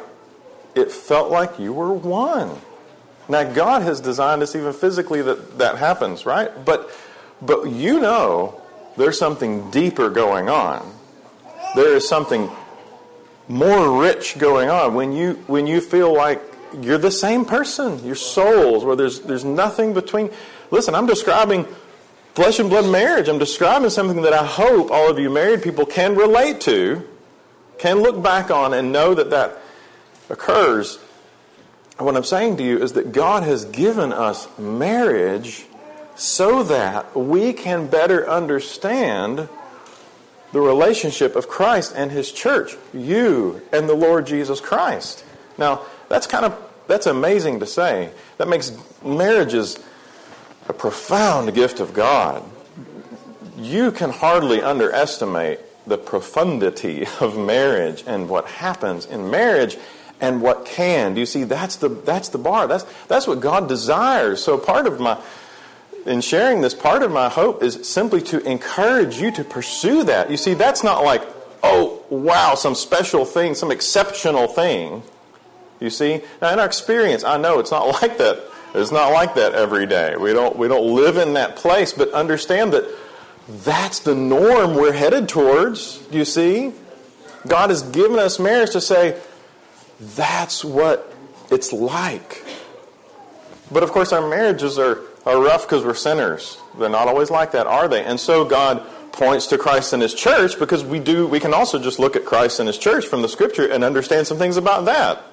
it 0.75 0.91
felt 0.91 1.31
like 1.31 1.59
you 1.59 1.71
were 1.71 1.93
one. 1.93 2.59
Now, 3.29 3.43
God 3.43 3.83
has 3.83 4.01
designed 4.01 4.41
us 4.41 4.55
even 4.55 4.73
physically 4.73 5.21
that 5.21 5.59
that 5.59 5.77
happens, 5.77 6.25
right? 6.25 6.51
But, 6.65 6.89
but 7.45 7.69
you 7.69 7.99
know 7.99 8.61
there's 8.97 9.17
something 9.17 9.69
deeper 9.71 10.09
going 10.09 10.49
on. 10.49 10.89
There 11.75 11.95
is 11.95 12.07
something 12.07 12.49
more 13.47 14.01
rich 14.01 14.37
going 14.37 14.69
on 14.69 14.93
when 14.93 15.11
you 15.11 15.33
when 15.47 15.67
you 15.67 15.81
feel 15.81 16.13
like 16.13 16.41
you're 16.81 16.97
the 16.97 17.11
same 17.11 17.45
person. 17.45 18.03
Your 18.05 18.15
souls, 18.15 18.83
where 18.83 18.95
there's 18.95 19.21
there's 19.21 19.45
nothing 19.45 19.93
between. 19.93 20.29
Listen, 20.71 20.95
I'm 20.95 21.05
describing 21.05 21.65
flesh 22.33 22.59
and 22.59 22.69
blood 22.69 22.89
marriage. 22.89 23.27
I'm 23.27 23.39
describing 23.39 23.89
something 23.89 24.21
that 24.23 24.33
I 24.33 24.45
hope 24.45 24.91
all 24.91 25.09
of 25.09 25.19
you 25.19 25.29
married 25.29 25.61
people 25.61 25.85
can 25.85 26.15
relate 26.15 26.61
to, 26.61 27.07
can 27.77 28.01
look 28.01 28.21
back 28.23 28.51
on, 28.51 28.73
and 28.73 28.91
know 28.91 29.13
that 29.13 29.29
that 29.31 29.57
occurs. 30.29 30.97
What 31.97 32.15
I'm 32.15 32.23
saying 32.23 32.57
to 32.57 32.63
you 32.63 32.81
is 32.81 32.93
that 32.93 33.11
God 33.11 33.43
has 33.43 33.65
given 33.65 34.11
us 34.11 34.47
marriage 34.57 35.65
so 36.15 36.63
that 36.63 37.15
we 37.15 37.53
can 37.53 37.87
better 37.87 38.29
understand 38.29 39.49
the 40.51 40.61
relationship 40.61 41.35
of 41.35 41.47
Christ 41.47 41.93
and 41.95 42.11
His 42.11 42.31
church, 42.31 42.77
you 42.93 43.61
and 43.71 43.89
the 43.89 43.95
Lord 43.95 44.27
Jesus 44.27 44.61
Christ. 44.61 45.25
Now, 45.57 45.81
that's 46.09 46.27
kind 46.27 46.45
of 46.45 46.55
that's 46.87 47.07
amazing 47.07 47.59
to 47.61 47.65
say. 47.65 48.11
That 48.37 48.47
makes 48.47 48.71
marriages 49.03 49.79
a 50.67 50.73
profound 50.73 51.53
gift 51.53 51.79
of 51.79 51.93
God. 51.93 52.43
You 53.57 53.91
can 53.91 54.09
hardly 54.09 54.61
underestimate 54.61 55.59
the 55.87 55.97
profundity 55.97 57.05
of 57.19 57.37
marriage 57.37 58.03
and 58.05 58.29
what 58.29 58.45
happens 58.45 59.05
in 59.05 59.29
marriage 59.29 59.77
and 60.21 60.41
what 60.41 60.65
can. 60.65 61.13
Do 61.13 61.19
you 61.19 61.25
see 61.25 61.43
that's 61.43 61.77
the 61.77 61.89
that's 61.89 62.29
the 62.29 62.37
bar. 62.37 62.67
That's 62.67 62.85
that's 63.07 63.27
what 63.27 63.39
God 63.39 63.67
desires. 63.67 64.43
So 64.43 64.57
part 64.57 64.87
of 64.87 64.99
my 64.99 65.19
in 66.05 66.21
sharing 66.21 66.61
this, 66.61 66.73
part 66.73 67.03
of 67.03 67.11
my 67.11 67.29
hope 67.29 67.63
is 67.63 67.87
simply 67.87 68.21
to 68.23 68.39
encourage 68.49 69.17
you 69.17 69.31
to 69.31 69.43
pursue 69.43 70.03
that. 70.03 70.29
You 70.29 70.37
see, 70.37 70.53
that's 70.53 70.83
not 70.83 71.03
like, 71.03 71.23
oh, 71.61 72.03
wow, 72.09 72.55
some 72.55 72.75
special 72.75 73.25
thing, 73.25 73.55
some 73.55 73.71
exceptional 73.71 74.47
thing. 74.47 75.03
You 75.79 75.89
see? 75.89 76.21
Now, 76.41 76.53
in 76.53 76.59
our 76.59 76.65
experience, 76.65 77.23
I 77.23 77.37
know 77.37 77.59
it's 77.59 77.71
not 77.71 77.87
like 78.01 78.17
that. 78.17 78.43
It's 78.73 78.91
not 78.91 79.11
like 79.11 79.35
that 79.35 79.53
every 79.53 79.85
day. 79.85 80.15
We 80.15 80.33
don't, 80.33 80.57
we 80.57 80.67
don't 80.67 80.95
live 80.95 81.17
in 81.17 81.33
that 81.33 81.55
place, 81.55 81.93
but 81.93 82.11
understand 82.11 82.73
that 82.73 82.85
that's 83.47 83.99
the 83.99 84.15
norm 84.15 84.75
we're 84.75 84.93
headed 84.93 85.29
towards. 85.29 86.03
You 86.11 86.25
see? 86.25 86.73
God 87.47 87.69
has 87.69 87.83
given 87.83 88.17
us 88.17 88.39
marriage 88.39 88.71
to 88.71 88.81
say, 88.81 89.19
that's 89.99 90.65
what 90.65 91.13
it's 91.51 91.71
like. 91.71 92.43
But 93.71 93.83
of 93.83 93.91
course, 93.91 94.11
our 94.11 94.27
marriages 94.27 94.79
are, 94.79 95.01
are 95.25 95.41
rough 95.41 95.63
because 95.63 95.83
we're 95.83 95.93
sinners. 95.93 96.57
They're 96.77 96.89
not 96.89 97.07
always 97.07 97.29
like 97.29 97.51
that, 97.51 97.67
are 97.67 97.87
they? 97.87 98.03
And 98.03 98.19
so 98.19 98.45
God 98.45 98.85
points 99.11 99.47
to 99.47 99.57
Christ 99.57 99.93
and 99.93 100.01
His 100.01 100.13
church 100.13 100.59
because 100.59 100.83
we 100.83 100.99
do. 100.99 101.27
We 101.27 101.39
can 101.39 101.53
also 101.53 101.79
just 101.79 101.99
look 101.99 102.15
at 102.15 102.25
Christ 102.25 102.59
and 102.59 102.67
His 102.67 102.77
church 102.77 103.05
from 103.05 103.21
the 103.21 103.29
Scripture 103.29 103.71
and 103.71 103.83
understand 103.83 104.27
some 104.27 104.37
things 104.37 104.57
about 104.57 104.85
that. 104.85 105.23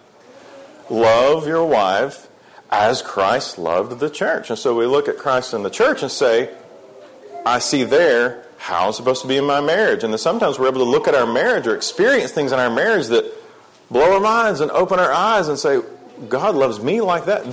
Love 0.88 1.46
your 1.46 1.64
wife 1.64 2.29
as 2.70 3.03
Christ 3.03 3.59
loved 3.59 3.98
the 3.98 4.11
church. 4.11 4.50
And 4.50 4.59
so 4.59 4.76
we 4.76 4.87
look 4.87 5.09
at 5.09 5.18
Christ 5.18 5.55
and 5.55 5.64
the 5.64 5.70
church 5.70 6.03
and 6.03 6.11
say, 6.11 6.55
I 7.44 7.59
see 7.59 7.85
there 7.85 8.44
how 8.59 8.87
I'm 8.87 8.92
supposed 8.92 9.22
to 9.22 9.29
be 9.29 9.38
in 9.38 9.44
my 9.44 9.61
marriage. 9.61 10.05
And 10.05 10.18
sometimes 10.20 10.59
we're 10.59 10.68
able 10.68 10.85
to 10.85 10.90
look 10.90 11.09
at 11.09 11.14
our 11.14 11.26
marriage 11.26 11.66
or 11.66 11.74
experience 11.74 12.33
things 12.33 12.53
in 12.53 12.59
our 12.59 12.70
marriage 12.70 13.07
that 13.09 13.33
blow 13.90 14.14
our 14.14 14.20
minds 14.20 14.61
and 14.61 14.70
open 14.70 15.00
our 15.00 15.12
eyes 15.12 15.48
and 15.48 15.59
say, 15.59 15.81
God 16.29 16.55
loves 16.55 16.81
me 16.81 17.00
like 17.00 17.24
that. 17.24 17.44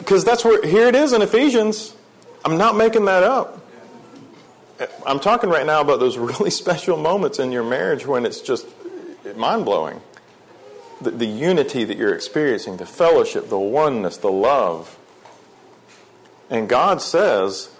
Because 0.00 0.24
that's 0.24 0.44
where, 0.44 0.66
here 0.66 0.88
it 0.88 0.96
is 0.96 1.12
in 1.12 1.22
Ephesians. 1.22 1.94
I'm 2.44 2.58
not 2.58 2.74
making 2.74 3.04
that 3.04 3.22
up. 3.22 3.64
I'm 5.06 5.20
talking 5.20 5.50
right 5.50 5.64
now 5.64 5.82
about 5.82 6.00
those 6.00 6.18
really 6.18 6.50
special 6.50 6.96
moments 6.96 7.38
in 7.38 7.52
your 7.52 7.62
marriage 7.62 8.06
when 8.06 8.26
it's 8.26 8.40
just 8.40 8.66
mind 9.36 9.64
blowing 9.64 10.00
the, 11.00 11.10
the 11.10 11.26
unity 11.26 11.84
that 11.84 11.96
you're 11.96 12.14
experiencing, 12.14 12.76
the 12.76 12.86
fellowship, 12.86 13.48
the 13.48 13.58
oneness, 13.58 14.16
the 14.18 14.30
love. 14.30 14.98
And 16.48 16.68
God 16.68 17.00
says, 17.00 17.70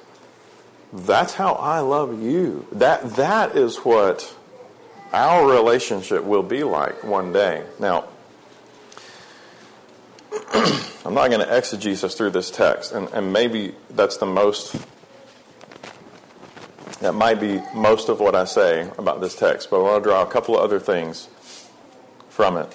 that's 0.92 1.34
how 1.34 1.54
I 1.54 1.80
love 1.80 2.22
you. 2.22 2.66
That, 2.72 3.16
that 3.16 3.56
is 3.56 3.78
what 3.78 4.34
our 5.12 5.50
relationship 5.50 6.24
will 6.24 6.42
be 6.42 6.62
like 6.62 7.02
one 7.04 7.32
day. 7.32 7.64
Now, 7.78 8.08
I'm 11.04 11.14
not 11.14 11.30
going 11.30 11.40
to 11.40 11.56
exegesis 11.56 12.14
through 12.14 12.30
this 12.30 12.50
text, 12.50 12.92
and, 12.92 13.08
and 13.10 13.32
maybe 13.32 13.74
that's 13.90 14.18
the 14.18 14.26
most, 14.26 14.76
that 17.00 17.14
might 17.14 17.40
be 17.40 17.60
most 17.74 18.08
of 18.08 18.20
what 18.20 18.34
I 18.34 18.44
say 18.44 18.90
about 18.98 19.20
this 19.20 19.34
text, 19.34 19.70
but 19.70 19.80
I 19.80 19.82
want 19.82 20.04
to 20.04 20.10
draw 20.10 20.22
a 20.22 20.26
couple 20.26 20.56
of 20.56 20.62
other 20.62 20.78
things 20.78 21.28
from 22.28 22.56
it. 22.56 22.72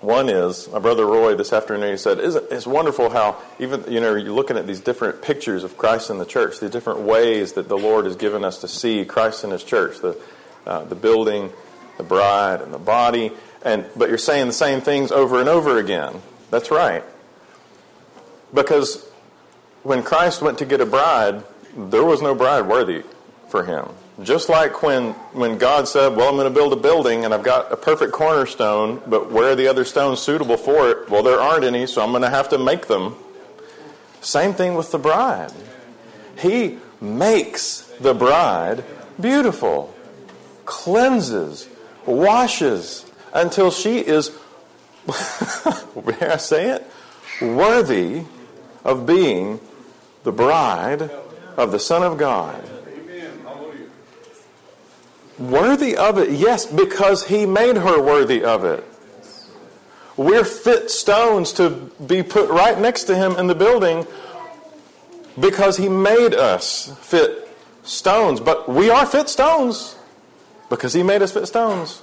One 0.00 0.30
is, 0.30 0.68
my 0.70 0.78
brother 0.78 1.04
Roy 1.04 1.34
this 1.34 1.52
afternoon 1.52 1.90
he 1.90 1.98
said, 1.98 2.18
it's 2.20 2.66
wonderful 2.66 3.10
how 3.10 3.36
even, 3.58 3.84
you 3.86 4.00
know, 4.00 4.14
you're 4.14 4.32
looking 4.32 4.56
at 4.56 4.66
these 4.66 4.80
different 4.80 5.20
pictures 5.20 5.62
of 5.62 5.76
Christ 5.76 6.08
in 6.08 6.16
the 6.16 6.24
church, 6.24 6.58
the 6.58 6.70
different 6.70 7.00
ways 7.00 7.52
that 7.52 7.68
the 7.68 7.76
Lord 7.76 8.06
has 8.06 8.16
given 8.16 8.42
us 8.42 8.58
to 8.62 8.68
see 8.68 9.04
Christ 9.04 9.44
in 9.44 9.50
His 9.50 9.62
church, 9.62 9.98
the, 9.98 10.18
uh, 10.66 10.84
the 10.84 10.94
building, 10.94 11.52
the 11.98 12.02
bride, 12.02 12.62
and 12.62 12.72
the 12.72 12.78
body. 12.78 13.30
And, 13.62 13.84
but 13.94 14.08
you're 14.08 14.16
saying 14.16 14.46
the 14.46 14.54
same 14.54 14.80
things 14.80 15.12
over 15.12 15.38
and 15.38 15.50
over 15.50 15.78
again. 15.78 16.22
That's 16.50 16.70
right. 16.70 17.04
Because 18.52 19.06
when 19.82 20.02
Christ 20.02 20.42
went 20.42 20.58
to 20.58 20.64
get 20.64 20.80
a 20.80 20.86
bride, 20.86 21.42
there 21.76 22.04
was 22.04 22.20
no 22.20 22.34
bride 22.34 22.66
worthy 22.66 23.02
for 23.48 23.64
him. 23.64 23.88
Just 24.22 24.48
like 24.48 24.82
when, 24.82 25.12
when 25.32 25.56
God 25.56 25.88
said, 25.88 26.14
Well, 26.14 26.28
I'm 26.28 26.34
going 26.34 26.52
to 26.52 26.54
build 26.54 26.72
a 26.72 26.76
building 26.76 27.24
and 27.24 27.32
I've 27.32 27.42
got 27.42 27.72
a 27.72 27.76
perfect 27.76 28.12
cornerstone, 28.12 29.00
but 29.06 29.30
where 29.30 29.52
are 29.52 29.54
the 29.54 29.68
other 29.68 29.84
stones 29.84 30.20
suitable 30.20 30.56
for 30.56 30.90
it? 30.90 31.08
Well, 31.08 31.22
there 31.22 31.40
aren't 31.40 31.64
any, 31.64 31.86
so 31.86 32.02
I'm 32.02 32.10
going 32.10 32.22
to 32.22 32.30
have 32.30 32.50
to 32.50 32.58
make 32.58 32.86
them. 32.86 33.14
Same 34.20 34.52
thing 34.52 34.74
with 34.74 34.92
the 34.92 34.98
bride. 34.98 35.52
He 36.38 36.78
makes 37.00 37.90
the 38.00 38.12
bride 38.12 38.84
beautiful, 39.18 39.94
cleanses, 40.66 41.68
washes 42.04 43.10
until 43.32 43.70
she 43.70 43.98
is, 43.98 44.36
may 46.04 46.26
I 46.28 46.36
say 46.36 46.70
it, 46.70 46.90
worthy 47.40 48.24
of 48.84 49.06
being 49.06 49.60
the 50.24 50.32
bride 50.32 51.10
of 51.56 51.72
the 51.72 51.78
Son 51.78 52.02
of 52.02 52.18
God. 52.18 52.62
Worthy 55.38 55.96
of 55.96 56.18
it, 56.18 56.32
yes, 56.32 56.66
because 56.66 57.26
He 57.26 57.46
made 57.46 57.76
her 57.76 58.00
worthy 58.00 58.44
of 58.44 58.64
it. 58.64 58.84
We're 60.16 60.44
fit 60.44 60.90
stones 60.90 61.52
to 61.54 61.70
be 62.06 62.22
put 62.22 62.50
right 62.50 62.78
next 62.78 63.04
to 63.04 63.16
Him 63.16 63.32
in 63.36 63.46
the 63.46 63.54
building 63.54 64.06
because 65.38 65.78
He 65.78 65.88
made 65.88 66.34
us 66.34 66.94
fit 67.00 67.48
stones. 67.84 68.38
But 68.38 68.68
we 68.68 68.90
are 68.90 69.06
fit 69.06 69.30
stones 69.30 69.96
because 70.68 70.92
He 70.92 71.02
made 71.02 71.22
us 71.22 71.32
fit 71.32 71.46
stones. 71.46 72.02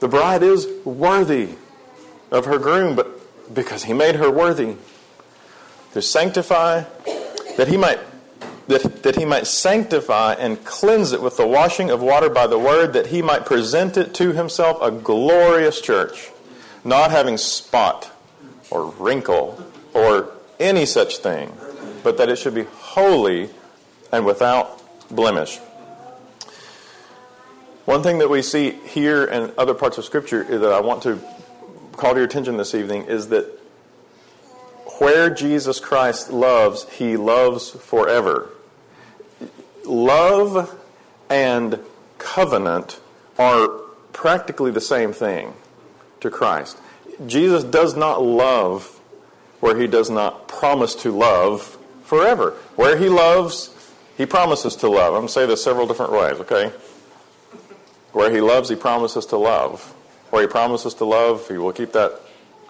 The 0.00 0.08
bride 0.08 0.42
is 0.42 0.66
worthy 0.84 1.50
of 2.30 2.44
her 2.44 2.58
groom, 2.58 2.96
but 2.96 3.54
because 3.54 3.84
He 3.84 3.92
made 3.92 4.16
her 4.16 4.30
worthy 4.30 4.76
to 5.92 6.02
sanctify, 6.02 6.84
that 7.56 7.68
He 7.68 7.76
might 7.76 8.00
that, 8.68 9.02
that 9.02 9.16
he 9.16 9.24
might 9.24 9.46
sanctify 9.46 10.34
and 10.34 10.64
cleanse 10.64 11.12
it 11.12 11.22
with 11.22 11.36
the 11.36 11.46
washing 11.46 11.90
of 11.90 12.02
water 12.02 12.28
by 12.28 12.46
the 12.46 12.58
word, 12.58 12.92
that 12.94 13.08
he 13.08 13.22
might 13.22 13.46
present 13.46 13.96
it 13.96 14.14
to 14.14 14.32
himself 14.32 14.78
a 14.82 14.90
glorious 14.90 15.80
church, 15.80 16.30
not 16.84 17.10
having 17.10 17.36
spot 17.36 18.10
or 18.70 18.86
wrinkle 18.86 19.64
or 19.94 20.30
any 20.58 20.86
such 20.86 21.18
thing, 21.18 21.52
but 22.02 22.18
that 22.18 22.28
it 22.28 22.36
should 22.36 22.54
be 22.54 22.64
holy 22.64 23.50
and 24.12 24.26
without 24.26 24.82
blemish. 25.14 25.60
One 27.86 28.02
thing 28.02 28.18
that 28.18 28.28
we 28.28 28.42
see 28.42 28.72
here 28.72 29.24
and 29.24 29.52
other 29.56 29.72
parts 29.72 29.96
of 29.96 30.04
Scripture 30.04 30.44
that 30.44 30.72
I 30.72 30.80
want 30.80 31.04
to 31.04 31.20
call 31.92 32.12
to 32.12 32.18
your 32.18 32.26
attention 32.26 32.56
this 32.56 32.74
evening 32.74 33.04
is 33.04 33.28
that 33.28 33.46
where 34.98 35.30
Jesus 35.30 35.80
Christ 35.80 36.30
loves, 36.30 36.88
he 36.90 37.16
loves 37.16 37.70
forever 37.70 38.50
love 39.84 40.78
and 41.30 41.78
covenant 42.18 43.00
are 43.38 43.68
practically 44.12 44.70
the 44.70 44.80
same 44.80 45.12
thing 45.12 45.54
to 46.20 46.30
Christ. 46.30 46.78
Jesus 47.26 47.64
does 47.64 47.96
not 47.96 48.22
love 48.22 49.00
where 49.60 49.78
he 49.78 49.86
does 49.86 50.10
not 50.10 50.48
promise 50.48 50.94
to 50.96 51.12
love 51.12 51.78
forever. 52.04 52.50
Where 52.74 52.96
he 52.96 53.08
loves, 53.08 53.74
he 54.16 54.26
promises 54.26 54.76
to 54.76 54.88
love. 54.88 55.14
I'm 55.14 55.20
going 55.20 55.26
to 55.28 55.32
say 55.32 55.46
this 55.46 55.62
several 55.62 55.86
different 55.86 56.12
ways, 56.12 56.40
okay? 56.40 56.72
Where 58.16 58.30
he 58.30 58.40
loves, 58.40 58.70
he 58.70 58.76
promises 58.76 59.26
to 59.26 59.36
love. 59.36 59.92
Where 60.30 60.40
he 60.40 60.48
promises 60.48 60.94
to 60.94 61.04
love, 61.04 61.46
he 61.48 61.58
will 61.58 61.74
keep 61.74 61.92
that 61.92 62.18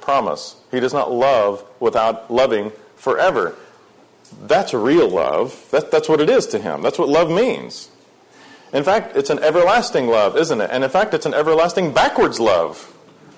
promise. 0.00 0.56
He 0.72 0.80
does 0.80 0.92
not 0.92 1.12
love 1.12 1.64
without 1.78 2.28
loving 2.28 2.72
forever. 2.96 3.54
That's 4.42 4.74
real 4.74 5.09
love. 5.09 5.68
That, 5.70 5.92
that's 5.92 6.09
what 6.09 6.20
it 6.20 6.28
is 6.28 6.48
to 6.48 6.59
him. 6.59 6.82
That's 6.82 6.98
what 6.98 7.09
love 7.09 7.30
means. 7.30 7.90
In 8.72 8.82
fact, 8.82 9.16
it's 9.16 9.30
an 9.30 9.38
everlasting 9.38 10.09
love, 10.09 10.37
isn't 10.37 10.61
it? 10.61 10.68
And 10.72 10.82
in 10.82 10.90
fact, 10.90 11.14
it's 11.14 11.26
an 11.26 11.35
everlasting 11.35 11.94
backwards 11.94 12.40
love 12.40 12.92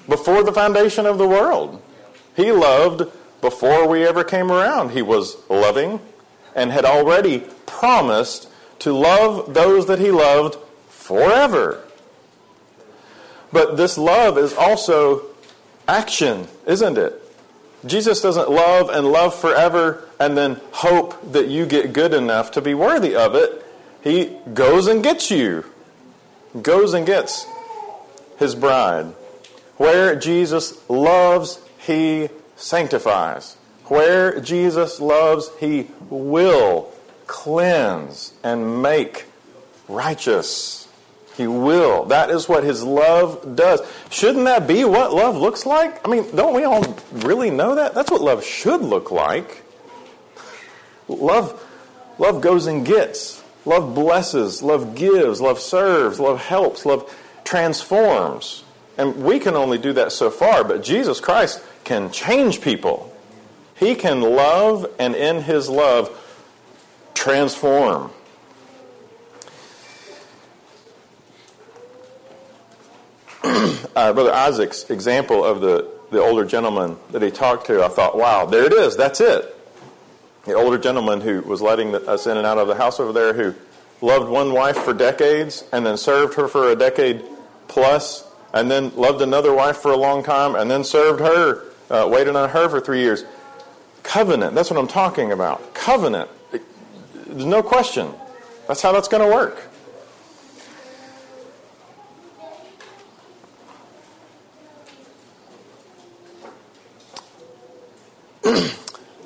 before 0.08 0.42
the 0.42 0.52
foundation 0.52 1.04
of 1.04 1.18
the 1.18 1.28
world. 1.28 1.82
He 2.34 2.52
loved 2.52 3.02
before 3.42 3.86
we 3.86 4.06
ever 4.06 4.24
came 4.24 4.50
around. 4.50 4.92
He 4.92 5.02
was 5.02 5.36
loving 5.50 6.00
and 6.54 6.72
had 6.72 6.86
already 6.86 7.40
promised 7.66 8.48
to 8.78 8.94
love 8.94 9.52
those 9.52 9.84
that 9.88 9.98
he 9.98 10.10
loved 10.10 10.56
forever. 10.88 11.84
But 13.52 13.76
this 13.76 13.96
love 13.96 14.38
is 14.38 14.52
also 14.52 15.22
action, 15.86 16.48
isn't 16.66 16.98
it? 16.98 17.22
Jesus 17.86 18.20
doesn't 18.20 18.50
love 18.50 18.90
and 18.90 19.10
love 19.10 19.34
forever 19.34 20.04
and 20.18 20.36
then 20.36 20.60
hope 20.72 21.32
that 21.32 21.48
you 21.48 21.64
get 21.64 21.92
good 21.92 22.12
enough 22.12 22.50
to 22.52 22.60
be 22.60 22.74
worthy 22.74 23.14
of 23.14 23.34
it. 23.34 23.64
He 24.02 24.36
goes 24.52 24.86
and 24.86 25.02
gets 25.02 25.30
you, 25.30 25.64
goes 26.60 26.92
and 26.94 27.06
gets 27.06 27.46
his 28.38 28.54
bride. 28.54 29.06
Where 29.76 30.16
Jesus 30.16 30.88
loves, 30.88 31.60
he 31.78 32.28
sanctifies. 32.56 33.56
Where 33.84 34.40
Jesus 34.40 35.00
loves, 35.00 35.50
he 35.60 35.88
will 36.10 36.92
cleanse 37.26 38.32
and 38.42 38.82
make 38.82 39.26
righteous. 39.88 40.87
He 41.38 41.46
will. 41.46 42.06
That 42.06 42.30
is 42.30 42.48
what 42.48 42.64
his 42.64 42.82
love 42.82 43.54
does. 43.54 43.80
Shouldn't 44.10 44.46
that 44.46 44.66
be 44.66 44.84
what 44.84 45.14
love 45.14 45.36
looks 45.36 45.64
like? 45.64 46.06
I 46.06 46.10
mean, 46.10 46.34
don't 46.34 46.52
we 46.52 46.64
all 46.64 46.82
really 47.12 47.48
know 47.48 47.76
that? 47.76 47.94
That's 47.94 48.10
what 48.10 48.20
love 48.20 48.44
should 48.44 48.82
look 48.82 49.12
like. 49.12 49.62
Love, 51.06 51.64
love 52.18 52.40
goes 52.40 52.66
and 52.66 52.84
gets. 52.84 53.40
Love 53.64 53.94
blesses. 53.94 54.64
Love 54.64 54.96
gives. 54.96 55.40
Love 55.40 55.60
serves. 55.60 56.18
Love 56.18 56.40
helps. 56.40 56.84
Love 56.84 57.08
transforms. 57.44 58.64
And 58.96 59.22
we 59.22 59.38
can 59.38 59.54
only 59.54 59.78
do 59.78 59.92
that 59.92 60.10
so 60.10 60.30
far, 60.30 60.64
but 60.64 60.82
Jesus 60.82 61.20
Christ 61.20 61.62
can 61.84 62.10
change 62.10 62.60
people. 62.60 63.14
He 63.76 63.94
can 63.94 64.22
love 64.22 64.90
and 64.98 65.14
in 65.14 65.42
his 65.42 65.68
love 65.68 66.10
transform. 67.14 68.10
uh, 73.96 74.12
Brother 74.12 74.32
Isaac's 74.32 74.90
example 74.90 75.44
of 75.44 75.60
the, 75.60 75.88
the 76.10 76.20
older 76.20 76.44
gentleman 76.44 76.96
that 77.10 77.22
he 77.22 77.30
talked 77.30 77.66
to, 77.68 77.82
I 77.82 77.88
thought, 77.88 78.16
wow, 78.16 78.44
there 78.44 78.64
it 78.64 78.72
is. 78.72 78.96
That's 78.96 79.20
it. 79.20 79.54
The 80.44 80.52
older 80.54 80.76
gentleman 80.76 81.20
who 81.20 81.40
was 81.42 81.62
letting 81.62 81.94
us 81.94 82.26
in 82.26 82.36
and 82.36 82.46
out 82.46 82.58
of 82.58 82.68
the 82.68 82.74
house 82.74 83.00
over 83.00 83.12
there, 83.12 83.32
who 83.32 83.54
loved 84.00 84.28
one 84.28 84.52
wife 84.52 84.76
for 84.76 84.92
decades 84.92 85.64
and 85.72 85.84
then 85.86 85.96
served 85.96 86.34
her 86.34 86.46
for 86.46 86.70
a 86.70 86.76
decade 86.76 87.24
plus, 87.68 88.28
and 88.52 88.70
then 88.70 88.94
loved 88.96 89.22
another 89.22 89.52
wife 89.52 89.78
for 89.78 89.92
a 89.92 89.96
long 89.96 90.22
time 90.22 90.54
and 90.54 90.70
then 90.70 90.84
served 90.84 91.20
her, 91.20 91.64
uh, 91.90 92.08
waited 92.10 92.36
on 92.36 92.48
her 92.50 92.68
for 92.68 92.80
three 92.80 93.00
years. 93.00 93.24
Covenant, 94.02 94.54
that's 94.54 94.70
what 94.70 94.78
I'm 94.78 94.88
talking 94.88 95.32
about. 95.32 95.74
Covenant. 95.74 96.30
There's 97.26 97.44
no 97.44 97.62
question. 97.62 98.12
That's 98.66 98.82
how 98.82 98.92
that's 98.92 99.08
going 99.08 99.28
to 99.28 99.34
work. 99.34 99.62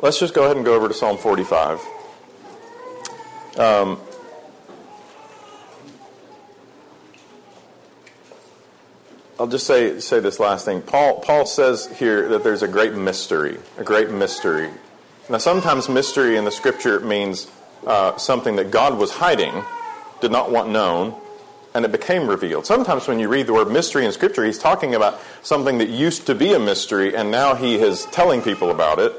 Let's 0.01 0.19
just 0.19 0.35
go 0.35 0.45
ahead 0.45 0.57
and 0.57 0.65
go 0.65 0.75
over 0.75 0.89
to 0.89 0.95
Psalm 0.95 1.17
45. 1.17 1.79
Um, 3.57 4.01
I'll 9.39 9.47
just 9.47 9.67
say 9.67 10.01
say 10.01 10.19
this 10.19 10.41
last 10.41 10.65
thing. 10.65 10.83
Paul 10.83 11.21
Paul 11.21 11.47
says 11.47 11.87
here 11.99 12.29
that 12.31 12.43
there's 12.43 12.63
a 12.63 12.69
great 12.69 12.95
mystery, 12.95 13.59
a 13.79 13.85
great 13.85 14.11
mystery. 14.11 14.71
Now, 15.31 15.39
sometimes 15.39 15.89
mystery 15.89 16.37
in 16.37 16.45
the 16.45 16.51
Scripture 16.51 16.99
means 16.99 17.49
uh, 17.87 18.17
something 18.17 18.57
that 18.57 18.73
God 18.73 18.99
was 18.99 19.13
hiding, 19.13 19.63
did 20.21 20.33
not 20.33 20.51
want 20.51 20.71
known, 20.71 21.15
and 21.75 21.85
it 21.85 21.93
became 21.93 22.29
revealed. 22.29 22.67
Sometimes 22.67 23.09
when 23.09 23.19
you 23.19 23.29
read 23.29 23.47
the 23.47 23.55
word 23.55 23.71
mystery 23.71 24.05
in 24.05 24.13
Scripture, 24.13 24.45
he's 24.45 24.59
talking 24.59 24.95
about 24.95 25.21
something 25.43 25.79
that 25.79 25.89
used 25.89 26.27
to 26.27 26.35
be 26.35 26.53
a 26.53 26.59
mystery, 26.59 27.17
and 27.17 27.31
now 27.31 27.55
he 27.55 27.77
is 27.77 28.07
telling 28.07 28.43
people 28.43 28.71
about 28.71 28.99
it. 28.99 29.13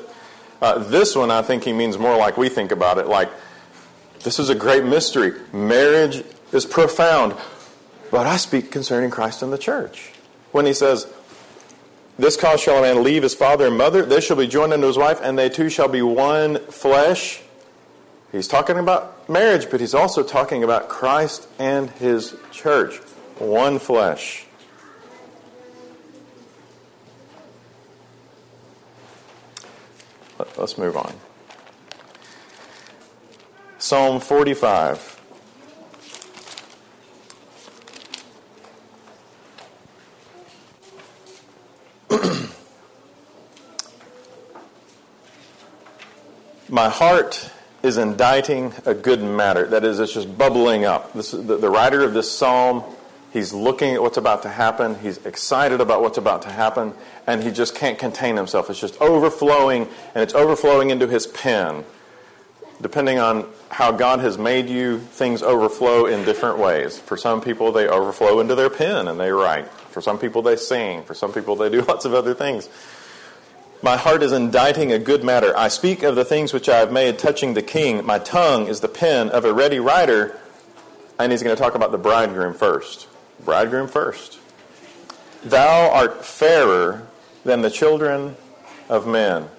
Uh, 0.62 0.78
this 0.78 1.16
one, 1.16 1.32
I 1.32 1.42
think 1.42 1.64
he 1.64 1.74
means 1.74 1.98
more 1.98 2.16
like 2.16 2.38
we 2.38 2.50
think 2.50 2.72
about 2.72 2.98
it, 2.98 3.08
like 3.08 3.30
this 4.24 4.40
is 4.40 4.50
a 4.50 4.56
great 4.56 4.84
mystery. 4.86 5.34
Marriage 5.52 6.24
is 6.52 6.66
profound, 6.66 7.36
but 8.12 8.28
I 8.28 8.38
speak 8.38 8.72
concerning 8.72 9.10
Christ 9.10 9.42
and 9.42 9.52
the 9.52 9.58
church. 9.58 10.12
When 10.52 10.66
he 10.66 10.74
says, 10.74 11.12
This 12.18 12.38
cause 12.38 12.62
shall 12.62 12.78
a 12.78 12.82
man 12.82 13.04
leave 13.04 13.24
his 13.24 13.34
father 13.34 13.68
and 13.68 13.78
mother, 13.78 14.06
they 14.06 14.22
shall 14.22 14.38
be 14.38 14.48
joined 14.48 14.72
unto 14.72 14.88
his 14.88 14.98
wife, 14.98 15.20
and 15.22 15.38
they 15.38 15.50
two 15.50 15.70
shall 15.70 15.88
be 15.88 16.02
one 16.02 16.60
flesh. 16.68 17.42
He's 18.32 18.48
talking 18.48 18.78
about 18.78 19.13
marriage, 19.30 19.70
but 19.70 19.80
he's 19.80 19.94
also 19.94 20.24
talking 20.24 20.64
about 20.64 20.90
Christ 20.90 21.48
and 21.60 21.90
his 21.92 22.36
church, 22.52 22.98
one 23.38 23.80
flesh. 23.80 24.46
Let's 30.58 30.78
move 30.78 30.96
on. 30.96 31.14
Psalm 33.78 34.20
45. 34.20 35.20
My 46.70 46.88
heart 46.90 47.52
is 47.84 47.98
inditing 47.98 48.74
a 48.86 48.94
good 48.94 49.22
matter. 49.22 49.68
That 49.68 49.84
is, 49.84 50.00
it's 50.00 50.14
just 50.14 50.38
bubbling 50.38 50.86
up. 50.86 51.12
This, 51.14 51.32
the, 51.32 51.58
the 51.58 51.70
writer 51.70 52.02
of 52.04 52.14
this 52.14 52.32
psalm, 52.32 52.82
he's 53.34 53.54
looking 53.54 53.94
at 53.94 54.02
what's 54.02 54.18
about 54.18 54.44
to 54.44 54.50
happen. 54.50 54.96
He's 55.00 55.18
excited 55.26 55.82
about 55.82 56.02
what's 56.02 56.18
about 56.18 56.44
to 56.44 56.50
happen, 56.50 56.94
and 57.28 57.44
he 57.44 57.52
just 57.52 57.76
can't 57.76 58.00
contain 58.00 58.38
himself. 58.38 58.70
It's 58.70 58.80
just 58.80 59.00
overflowing, 59.02 59.90
and 60.16 60.24
it's 60.24 60.34
overflowing 60.34 60.92
into 60.92 61.08
his 61.08 61.28
pen. 61.28 61.84
Depending 62.82 63.20
on 63.20 63.48
how 63.70 63.92
God 63.92 64.20
has 64.20 64.38
made 64.38 64.70
you, 64.70 65.00
things 65.00 65.44
overflow 65.44 66.06
in 66.06 66.24
different 66.26 66.60
ways. 66.60 66.98
For 66.98 67.18
some 67.18 67.42
people, 67.42 67.72
they 67.74 67.88
overflow 67.88 68.40
into 68.40 68.56
their 68.56 68.70
pen 68.70 69.08
and 69.08 69.20
they 69.20 69.32
write. 69.32 69.70
For 69.90 70.02
some 70.02 70.20
people, 70.20 70.42
they 70.42 70.58
sing. 70.58 71.04
For 71.04 71.14
some 71.14 71.32
people, 71.32 71.56
they 71.56 71.70
do 71.70 71.82
lots 71.88 72.06
of 72.06 72.14
other 72.14 72.34
things. 72.34 72.68
My 73.84 73.98
heart 73.98 74.24
is 74.24 74.32
inditing 74.32 74.94
a 74.94 74.98
good 74.98 75.26
matter. 75.26 75.56
I 75.58 75.68
speak 75.68 76.04
of 76.04 76.16
the 76.16 76.24
things 76.24 76.54
which 76.54 76.70
I 76.70 76.78
have 76.78 76.90
made 76.90 77.20
touching 77.20 77.54
the 77.54 77.62
king. 77.62 78.06
My 78.06 78.18
tongue 78.18 78.68
is 78.68 78.80
the 78.80 78.88
pen 78.88 79.28
of 79.30 79.44
a 79.44 79.54
ready 79.54 79.78
writer. 79.78 80.40
And 81.20 81.34
he's 81.34 81.44
going 81.44 81.54
to 81.54 81.62
talk 81.62 81.76
about 81.76 81.92
the 81.92 81.98
bridegroom 81.98 82.54
first. 82.54 83.10
Bridegroom 83.44 83.90
first. 83.90 84.40
Thou 85.44 85.90
art 85.92 86.24
fairer 86.24 87.06
than 87.44 87.62
the 87.62 87.70
children 87.70 88.38
of 88.88 89.06
men. 89.06 89.50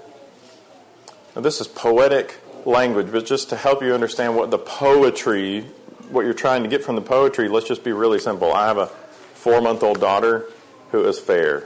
Now, 1.37 1.43
this 1.43 1.61
is 1.61 1.69
poetic 1.69 2.41
language, 2.65 3.13
but 3.13 3.27
just 3.27 3.51
to 3.51 3.57
help 3.57 3.83
you 3.83 3.93
understand 3.93 4.37
what 4.37 4.51
the 4.51 4.57
poetry, 4.57 5.67
what 6.09 6.25
you're 6.25 6.33
trying 6.33 6.63
to 6.63 6.69
get 6.71 6.83
from 6.83 6.95
the 6.95 7.03
poetry, 7.03 7.51
let's 7.51 7.69
just 7.69 7.85
be 7.85 7.93
really 7.93 8.19
simple. 8.19 8.55
I 8.55 8.69
have 8.69 8.79
a 8.79 8.87
four 8.87 9.61
month 9.61 9.83
old 9.83 10.01
daughter 10.01 10.47
who 10.93 11.05
is 11.05 11.19
fair. 11.21 11.65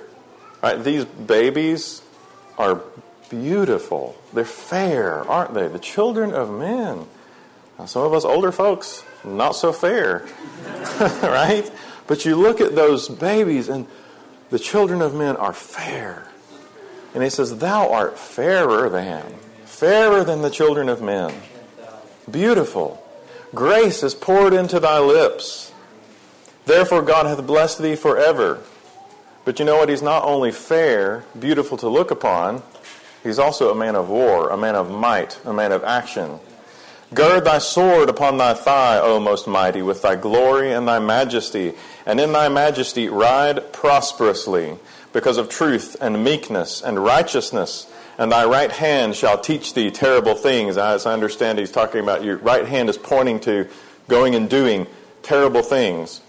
Right? 0.61 0.83
These 0.83 1.05
babies 1.05 2.03
are 2.59 2.83
beautiful. 3.31 4.16
They're 4.33 4.44
fair, 4.44 5.23
aren't 5.29 5.55
they? 5.55 5.68
The 5.68 5.79
children 5.79 6.33
of 6.33 6.51
men. 6.51 7.07
Now, 7.79 7.87
some 7.87 8.03
of 8.03 8.12
us 8.12 8.25
older 8.25 8.51
folks, 8.51 9.05
not 9.25 9.53
so 9.53 9.73
fair, 9.73 10.27
right? 11.23 11.71
But 12.07 12.25
you 12.25 12.37
look 12.37 12.61
at 12.61 12.75
those 12.75 13.09
babies, 13.09 13.68
and 13.68 13.87
the 14.51 14.59
children 14.59 15.01
of 15.01 15.14
men 15.14 15.37
are 15.37 15.53
fair. 15.53 16.27
And 17.14 17.23
he 17.23 17.31
says, 17.31 17.59
Thou 17.59 17.90
art 17.92 18.18
fairer 18.18 18.88
than, 18.88 19.25
fairer 19.64 20.25
than 20.25 20.42
the 20.42 20.51
children 20.51 20.88
of 20.88 21.01
men. 21.01 21.33
Beautiful. 22.31 23.03
Grace 23.55 24.03
is 24.03 24.14
poured 24.14 24.53
into 24.53 24.81
thy 24.81 24.99
lips. 24.99 25.73
Therefore, 26.66 27.03
God 27.03 27.27
hath 27.27 27.47
blessed 27.47 27.81
thee 27.81 27.97
forever. 27.97 28.62
But 29.49 29.59
you 29.59 29.65
know 29.65 29.79
what? 29.79 29.89
He's 29.89 30.03
not 30.03 30.25
only 30.25 30.53
fair, 30.53 31.25
beautiful 31.39 31.79
to 31.79 31.89
look 31.89 32.11
upon, 32.11 32.63
he's 33.23 33.39
also 33.39 33.71
a 33.71 33.75
man 33.75 33.97
of 33.97 34.11
war, 34.11 34.51
a 34.51 34.59
man 34.59 34.75
of 34.75 34.91
might, 34.91 35.41
a 35.43 35.55
man 35.55 35.73
of 35.73 35.83
action. 35.85 36.39
Gird 37.15 37.47
thy 37.47 37.57
sword 37.57 38.11
upon 38.11 38.37
thy 38.37 38.53
thigh, 38.53 39.01
O 39.01 39.19
most 39.19 39.47
mighty, 39.49 39.81
with 39.81 40.03
thy 40.03 40.17
glory 40.17 40.75
and 40.75 40.87
thy 40.87 40.99
majesty, 40.99 41.73
and 42.05 42.21
in 42.21 42.33
thy 42.33 42.51
majesty 42.51 43.09
ride 43.09 43.73
prosperously, 43.73 44.77
because 45.15 45.39
of 45.39 45.49
truth 45.49 45.97
and 45.99 46.23
meekness 46.23 46.83
and 46.83 47.03
righteousness. 47.03 47.91
And 48.19 48.31
thy 48.31 48.45
right 48.45 48.71
hand 48.71 49.17
shall 49.17 49.41
teach 49.41 49.73
thee 49.73 49.91
terrible 49.91 50.35
things. 50.35 50.77
As 50.77 51.07
I 51.07 51.15
understand, 51.15 51.59
he's 51.59 51.73
talking 51.73 52.03
about 52.03 52.23
your 52.23 52.37
right 52.37 52.67
hand 52.67 52.91
is 52.91 52.99
pointing 52.99 53.41
to 53.41 53.67
going 54.09 54.35
and 54.35 54.51
doing 54.51 54.87
terrible 55.23 55.63
things. 55.63 56.21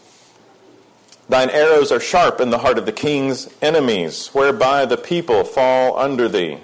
Thine 1.30 1.52
arrows 1.52 1.92
are 1.92 2.00
sharp 2.00 2.42
in 2.42 2.50
the 2.50 2.58
heart 2.58 2.80
of 2.80 2.88
the 2.88 2.92
king's 2.92 3.50
enemies, 3.62 4.30
whereby 4.34 4.86
the 4.86 4.98
people 4.98 5.44
fall 5.44 5.98
under 5.98 6.28
thee. 6.28 6.58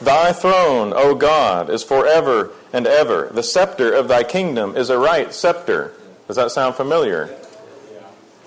Thy 0.00 0.32
throne, 0.32 0.92
O 0.94 1.14
God, 1.14 1.70
is 1.70 1.82
forever 1.82 2.50
and 2.72 2.86
ever. 2.86 3.30
The 3.32 3.42
scepter 3.42 3.92
of 3.92 4.08
thy 4.08 4.22
kingdom 4.22 4.76
is 4.76 4.90
a 4.90 4.98
right 4.98 5.32
scepter. 5.32 5.92
Does 6.26 6.36
that 6.36 6.50
sound 6.50 6.74
familiar? 6.74 7.34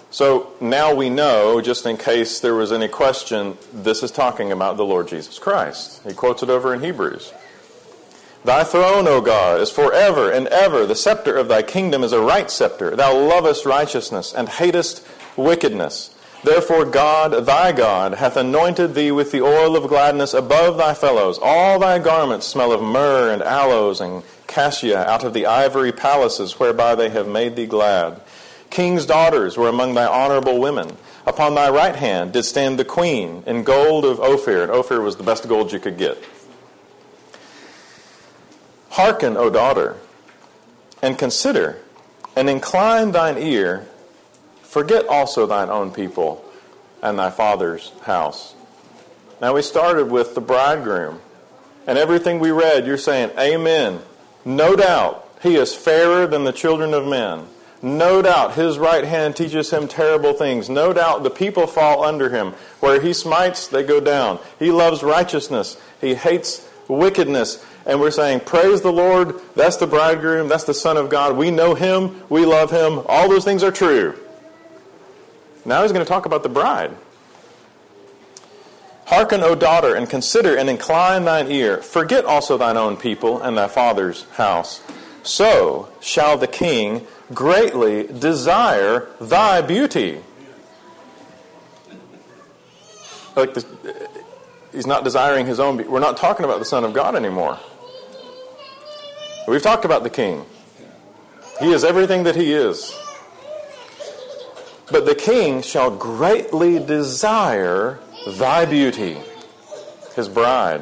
So 0.10 0.54
now 0.62 0.94
we 0.94 1.10
know, 1.10 1.60
just 1.60 1.86
in 1.86 1.98
case 1.98 2.40
there 2.40 2.54
was 2.54 2.72
any 2.72 2.88
question, 2.88 3.58
this 3.74 4.04
is 4.04 4.12
talking 4.12 4.52
about 4.52 4.78
the 4.78 4.86
Lord 4.86 5.08
Jesus 5.08 5.40
Christ. 5.40 6.02
He 6.08 6.14
quotes 6.14 6.44
it 6.44 6.50
over 6.50 6.74
in 6.74 6.82
Hebrews. 6.82 7.34
Thy 8.46 8.64
throne, 8.64 9.08
O 9.08 9.20
God, 9.20 9.60
is 9.60 9.70
forever 9.70 10.32
and 10.32 10.48
ever. 10.48 10.86
The 10.86 10.96
scepter 10.96 11.36
of 11.36 11.48
thy 11.50 11.64
kingdom 11.64 12.04
is 12.04 12.14
a 12.14 12.22
right 12.22 12.50
scepter. 12.50 12.96
Thou 12.96 13.18
lovest 13.18 13.66
righteousness 13.66 14.34
and 14.34 14.48
hatest 14.48 15.06
wickedness. 15.38 16.14
Therefore, 16.44 16.86
God, 16.86 17.46
thy 17.46 17.72
God, 17.72 18.16
hath 18.16 18.38
anointed 18.38 18.94
thee 18.94 19.12
with 19.12 19.32
the 19.32 19.42
oil 19.42 19.76
of 19.76 19.90
gladness 19.90 20.34
above 20.34 20.78
thy 20.78 20.94
fellows. 20.94 21.40
All 21.42 21.80
thy 21.80 22.00
garments 22.00 22.46
smell 22.46 22.72
of 22.72 22.82
myrrh 22.82 23.32
and 23.32 23.42
aloes 23.42 24.00
and 24.00 24.24
cassia 24.46 25.04
out 25.06 25.24
of 25.24 25.34
the 25.34 25.46
ivory 25.46 25.92
palaces 25.92 26.60
whereby 26.60 26.96
they 26.96 27.10
have 27.10 27.28
made 27.28 27.56
thee 27.56 27.66
glad. 27.66 28.22
King's 28.70 29.06
daughters 29.06 29.58
were 29.58 29.68
among 29.68 29.94
thy 29.96 30.06
honorable 30.06 30.60
women. 30.60 30.96
Upon 31.26 31.56
thy 31.56 31.70
right 31.70 31.96
hand 31.96 32.34
did 32.34 32.44
stand 32.44 32.78
the 32.78 32.86
queen 32.86 33.44
in 33.46 33.64
gold 33.64 34.06
of 34.06 34.20
Ophir, 34.20 34.64
and 34.64 34.72
Ophir 34.72 35.02
was 35.02 35.18
the 35.18 35.24
best 35.24 35.48
gold 35.48 35.72
you 35.72 35.80
could 35.80 35.98
get. 35.98 36.24
Hearken, 38.92 39.36
O 39.38 39.50
daughter, 39.50 39.98
and 41.02 41.18
consider, 41.18 41.82
and 42.36 42.50
incline 42.50 43.12
thine 43.12 43.38
ear 43.38 43.88
Forget 44.78 45.08
also 45.08 45.48
thine 45.48 45.72
own 45.72 45.90
people 45.90 46.46
and 47.02 47.18
thy 47.18 47.32
father's 47.32 47.92
house. 48.04 48.54
Now 49.42 49.56
we 49.56 49.64
started 49.64 50.12
with 50.12 50.36
the 50.36 50.40
bridegroom. 50.42 51.20
And 51.88 51.98
everything 51.98 52.38
we 52.38 52.52
read, 52.52 52.86
you're 52.86 52.96
saying, 53.00 53.32
Amen. 53.40 54.02
No 54.46 54.76
doubt, 54.76 55.28
he 55.42 55.56
is 55.56 55.74
fairer 55.74 56.28
than 56.28 56.44
the 56.44 56.52
children 56.52 56.94
of 56.94 57.08
men. 57.08 57.48
No 57.82 58.22
doubt, 58.22 58.54
his 58.54 58.78
right 58.78 59.04
hand 59.04 59.36
teaches 59.36 59.72
him 59.72 59.88
terrible 59.88 60.34
things. 60.34 60.70
No 60.70 60.94
doubt, 60.94 61.24
the 61.24 61.32
people 61.32 61.66
fall 61.66 62.04
under 62.04 62.30
him. 62.30 62.54
Where 62.80 63.02
he 63.02 63.14
smites, 63.14 63.68
they 63.68 63.82
go 63.82 64.00
down. 64.00 64.38
He 64.60 64.70
loves 64.70 65.02
righteousness. 65.02 65.76
He 66.00 66.14
hates 66.14 66.70
wickedness. 66.88 67.66
And 67.88 68.00
we're 68.00 68.12
saying, 68.12 68.42
Praise 68.42 68.84
the 68.84 68.94
Lord. 68.94 69.42
That's 69.56 69.78
the 69.78 69.88
bridegroom. 69.88 70.50
That's 70.50 70.66
the 70.66 70.76
Son 70.76 70.98
of 70.98 71.10
God. 71.10 71.36
We 71.36 71.50
know 71.50 71.74
him. 71.74 72.22
We 72.30 72.46
love 72.46 72.70
him. 72.70 73.02
All 73.08 73.28
those 73.28 73.44
things 73.44 73.64
are 73.64 73.72
true. 73.72 74.16
Now 75.68 75.84
he's 75.84 75.92
going 75.92 76.04
to 76.04 76.10
talk 76.10 76.26
about 76.26 76.44
the 76.44 76.50
bride. 76.50 76.96
Hearken, 79.06 79.44
O 79.44 79.54
daughter, 79.54 79.96
and 79.96 80.10
consider 80.10 80.58
and 80.58 80.70
incline 80.70 81.26
thine 81.26 81.52
ear. 81.52 81.78
Forget 81.82 82.24
also 82.24 82.58
thine 82.58 82.78
own 82.78 82.96
people 82.96 83.42
and 83.42 83.58
thy 83.58 83.68
father's 83.68 84.24
house. 84.32 84.82
So 85.24 85.90
shall 86.00 86.38
the 86.38 86.48
king 86.48 87.06
greatly 87.34 88.08
desire 88.08 89.10
thy 89.20 89.62
beauty. 89.62 90.22
Like 93.36 93.54
the, 93.54 94.10
he's 94.72 94.88
not 94.88 95.04
desiring 95.04 95.46
his 95.46 95.60
own. 95.60 95.86
We're 95.90 96.00
not 96.00 96.16
talking 96.16 96.46
about 96.46 96.60
the 96.60 96.66
Son 96.66 96.86
of 96.86 96.94
God 96.94 97.14
anymore. 97.14 97.60
We've 99.50 99.62
talked 99.62 99.84
about 99.84 100.04
the 100.04 100.10
king. 100.10 100.46
He 101.60 101.74
is 101.74 101.84
everything 101.84 102.24
that 102.24 102.38
he 102.38 102.54
is. 102.54 102.98
But 104.92 105.06
the 105.06 105.16
king 105.16 105.62
shall 105.62 105.92
greatly 105.92 106.80
desire 106.80 108.00
thy 108.26 108.66
beauty, 108.66 109.18
his 110.16 110.30
bride. 110.30 110.82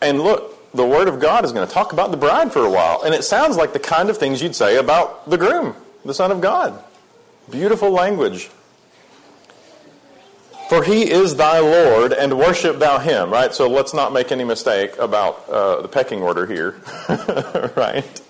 And 0.00 0.20
look, 0.20 0.72
the 0.72 0.86
Word 0.86 1.08
of 1.08 1.18
God 1.18 1.44
is 1.44 1.52
going 1.52 1.66
to 1.66 1.72
talk 1.72 1.92
about 1.92 2.10
the 2.10 2.16
bride 2.16 2.52
for 2.52 2.64
a 2.64 2.70
while. 2.70 3.02
And 3.02 3.14
it 3.14 3.24
sounds 3.24 3.56
like 3.56 3.72
the 3.72 3.80
kind 3.80 4.10
of 4.10 4.18
things 4.18 4.40
you'd 4.40 4.54
say 4.54 4.76
about 4.76 5.28
the 5.28 5.36
groom, 5.36 5.74
the 6.04 6.14
Son 6.14 6.30
of 6.30 6.40
God. 6.40 6.82
Beautiful 7.50 7.90
language. 7.90 8.50
For 10.68 10.84
he 10.84 11.10
is 11.10 11.36
thy 11.36 11.60
Lord, 11.60 12.12
and 12.12 12.38
worship 12.38 12.78
thou 12.78 12.98
him, 12.98 13.30
right? 13.30 13.54
So 13.54 13.68
let's 13.68 13.94
not 13.94 14.12
make 14.12 14.30
any 14.30 14.44
mistake 14.44 14.96
about 14.98 15.48
uh, 15.48 15.80
the 15.80 15.88
pecking 15.88 16.22
order 16.22 16.44
here, 16.44 16.80
right? 17.74 18.20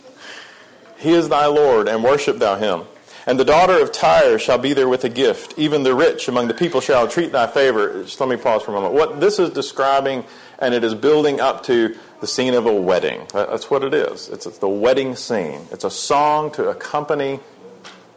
He 0.98 1.12
is 1.12 1.28
thy 1.28 1.46
Lord, 1.46 1.88
and 1.88 2.02
worship 2.02 2.38
thou 2.38 2.56
him. 2.56 2.82
And 3.26 3.38
the 3.38 3.44
daughter 3.44 3.78
of 3.80 3.92
Tyre 3.92 4.38
shall 4.38 4.58
be 4.58 4.72
there 4.72 4.88
with 4.88 5.04
a 5.04 5.08
gift. 5.08 5.54
Even 5.58 5.82
the 5.82 5.94
rich 5.94 6.28
among 6.28 6.48
the 6.48 6.54
people 6.54 6.80
shall 6.80 7.06
treat 7.06 7.30
thy 7.30 7.46
favor. 7.46 8.02
Just 8.02 8.18
let 8.20 8.28
me 8.28 8.36
pause 8.36 8.62
for 8.62 8.70
a 8.70 8.74
moment. 8.74 8.94
What 8.94 9.20
this 9.20 9.38
is 9.38 9.50
describing, 9.50 10.24
and 10.58 10.74
it 10.74 10.82
is 10.82 10.94
building 10.94 11.38
up 11.38 11.62
to 11.64 11.94
the 12.20 12.26
scene 12.26 12.54
of 12.54 12.66
a 12.66 12.72
wedding. 12.72 13.26
That's 13.32 13.70
what 13.70 13.84
it 13.84 13.94
is. 13.94 14.28
It's, 14.28 14.46
the 14.58 14.68
wedding 14.68 15.14
scene. 15.14 15.60
It's 15.70 15.84
a 15.84 15.90
song 15.90 16.50
to 16.52 16.70
accompany 16.70 17.38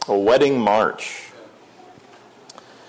a 0.08 0.18
wedding 0.18 0.60
march. 0.60 1.28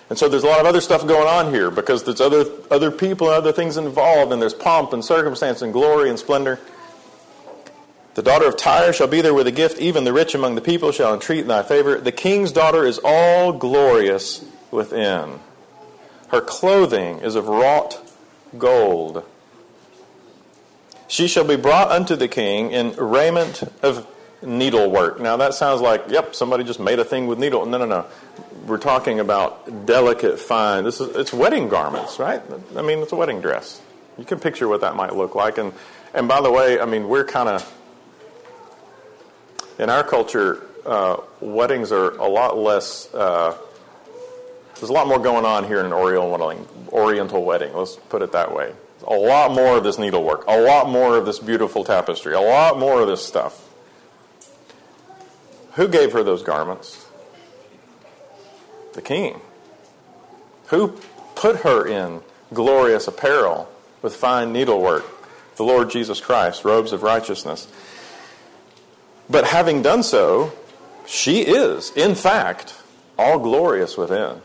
And 0.09 0.19
so 0.19 0.29
there's 0.29 0.45
a 0.45 0.47
lot 0.47 0.61
of 0.61 0.67
other 0.67 0.81
stuff 0.81 1.07
going 1.07 1.27
on 1.27 1.53
here 1.53 1.71
because 1.71 2.05
there's 2.05 2.21
other, 2.21 2.45
other 2.71 2.91
people 2.91 3.29
and 3.29 3.37
other 3.37 3.53
things 3.53 3.77
involved, 3.77 4.33
and 4.33 4.41
there's 4.41 4.55
pomp 4.55 4.93
and 4.93 5.05
circumstance 5.05 5.61
and 5.61 5.73
glory 5.73 6.09
and 6.09 6.19
splendor. 6.19 6.61
The 8.15 8.23
daughter 8.23 8.47
of 8.47 8.57
Tyre 8.57 8.93
shall 8.93 9.07
be 9.07 9.23
there 9.23 9.33
with 9.33 9.47
a 9.47 9.53
gift, 9.53 9.79
even 9.79 10.05
the 10.05 10.13
rich 10.13 10.35
among 10.35 10.55
the 10.55 10.61
people 10.61 10.93
shall 10.93 11.15
entreat 11.15 11.41
in 11.41 11.49
thy 11.49 11.63
favor. 11.63 11.99
The 11.99 12.13
king's 12.13 12.53
daughter 12.53 12.85
is 12.85 13.01
all 13.03 13.53
glorious 13.53 14.45
within. 14.71 15.41
Her 16.29 16.41
clothing 16.41 17.21
is 17.21 17.37
of 17.37 17.49
wrought 17.49 18.01
gold. 18.59 19.25
She 21.09 21.27
shall 21.27 21.45
be 21.45 21.57
brought 21.57 21.91
unto 21.91 22.17
the 22.17 22.29
king 22.29 22.71
in 22.71 22.93
raiment 22.97 23.63
of 23.83 24.07
needlework. 24.43 25.21
Now 25.21 25.37
that 25.39 25.55
sounds 25.55 25.81
like, 25.81 26.05
yep, 26.09 26.35
somebody 26.35 26.65
just 26.65 26.81
made 26.81 26.99
a 26.99 27.05
thing 27.05 27.27
with 27.27 27.39
needle. 27.39 27.65
No, 27.67 27.79
no, 27.79 27.87
no. 27.87 28.07
We're 28.67 28.79
talking 28.79 29.21
about 29.21 29.87
delicate, 29.87 30.39
fine. 30.39 30.85
This 30.85 31.01
is 31.01 31.17
it's 31.17 31.33
wedding 31.33 31.69
garments, 31.69 32.19
right? 32.19 32.43
I 32.77 32.83
mean, 32.83 33.01
it's 33.01 33.13
a 33.13 33.17
wedding 33.17 33.41
dress. 33.41 33.81
You 34.19 34.25
can 34.25 34.39
picture 34.39 34.69
what 34.69 34.83
that 34.83 34.97
might 34.97 35.15
look 35.15 35.35
like. 35.35 35.59
And 35.59 35.73
and 36.15 36.29
by 36.29 36.41
the 36.41 36.51
way, 36.51 36.81
I 36.81 36.85
mean 36.85 37.09
we're 37.09 37.25
kind 37.25 37.49
of 37.49 37.71
in 39.83 39.91
our 39.91 40.05
culture, 40.05 40.63
uh, 40.87 41.17
weddings 41.41 41.93
are 41.93 42.13
a 42.13 42.29
lot 42.29 42.57
less. 42.57 43.13
Uh, 43.13 43.57
there's 44.77 44.91
a 44.91 44.93
lot 44.93 45.07
more 45.07 45.19
going 45.19 45.45
on 45.45 45.65
here 45.65 45.81
in 45.81 45.87
an 45.87 45.93
Oriental 45.93 46.31
wedding. 46.31 46.67
Oriental 46.91 47.45
wedding. 47.45 47.75
Let's 47.75 47.97
put 47.97 48.23
it 48.23 48.33
that 48.33 48.55
way 48.55 48.73
a 49.07 49.15
lot 49.15 49.53
more 49.53 49.77
of 49.77 49.85
this 49.85 49.99
needlework, 49.99 50.45
a 50.47 50.61
lot 50.61 50.89
more 50.89 51.17
of 51.17 51.27
this 51.27 51.39
beautiful 51.39 51.85
tapestry, 51.85 52.35
a 52.35 52.41
lot 52.41 52.79
more 52.79 53.01
of 53.01 53.09
this 53.09 53.25
stuff. 53.25 53.69
Who 55.73 55.89
gave 55.89 56.13
her 56.13 56.23
those 56.23 56.43
garments? 56.43 57.07
The 58.95 59.03
king. 59.03 59.41
Who 60.67 61.01
put 61.35 61.61
her 61.61 61.87
in 61.87 62.21
glorious 62.53 63.09
apparel 63.09 63.71
with 64.03 64.15
fine 64.15 64.53
needlework? 64.53 65.05
The 65.57 65.65
Lord 65.65 65.91
Jesus 65.91 66.21
Christ, 66.21 66.65
robes 66.65 66.93
of 66.93 67.03
righteousness. 67.03 67.69
But 69.33 69.47
having 69.47 69.81
done 69.81 70.03
so, 70.03 70.53
she 71.07 71.41
is, 71.41 71.91
in 71.97 72.15
fact, 72.15 72.75
all 73.19 73.39
glorious 73.39 73.97
within. 73.97 74.43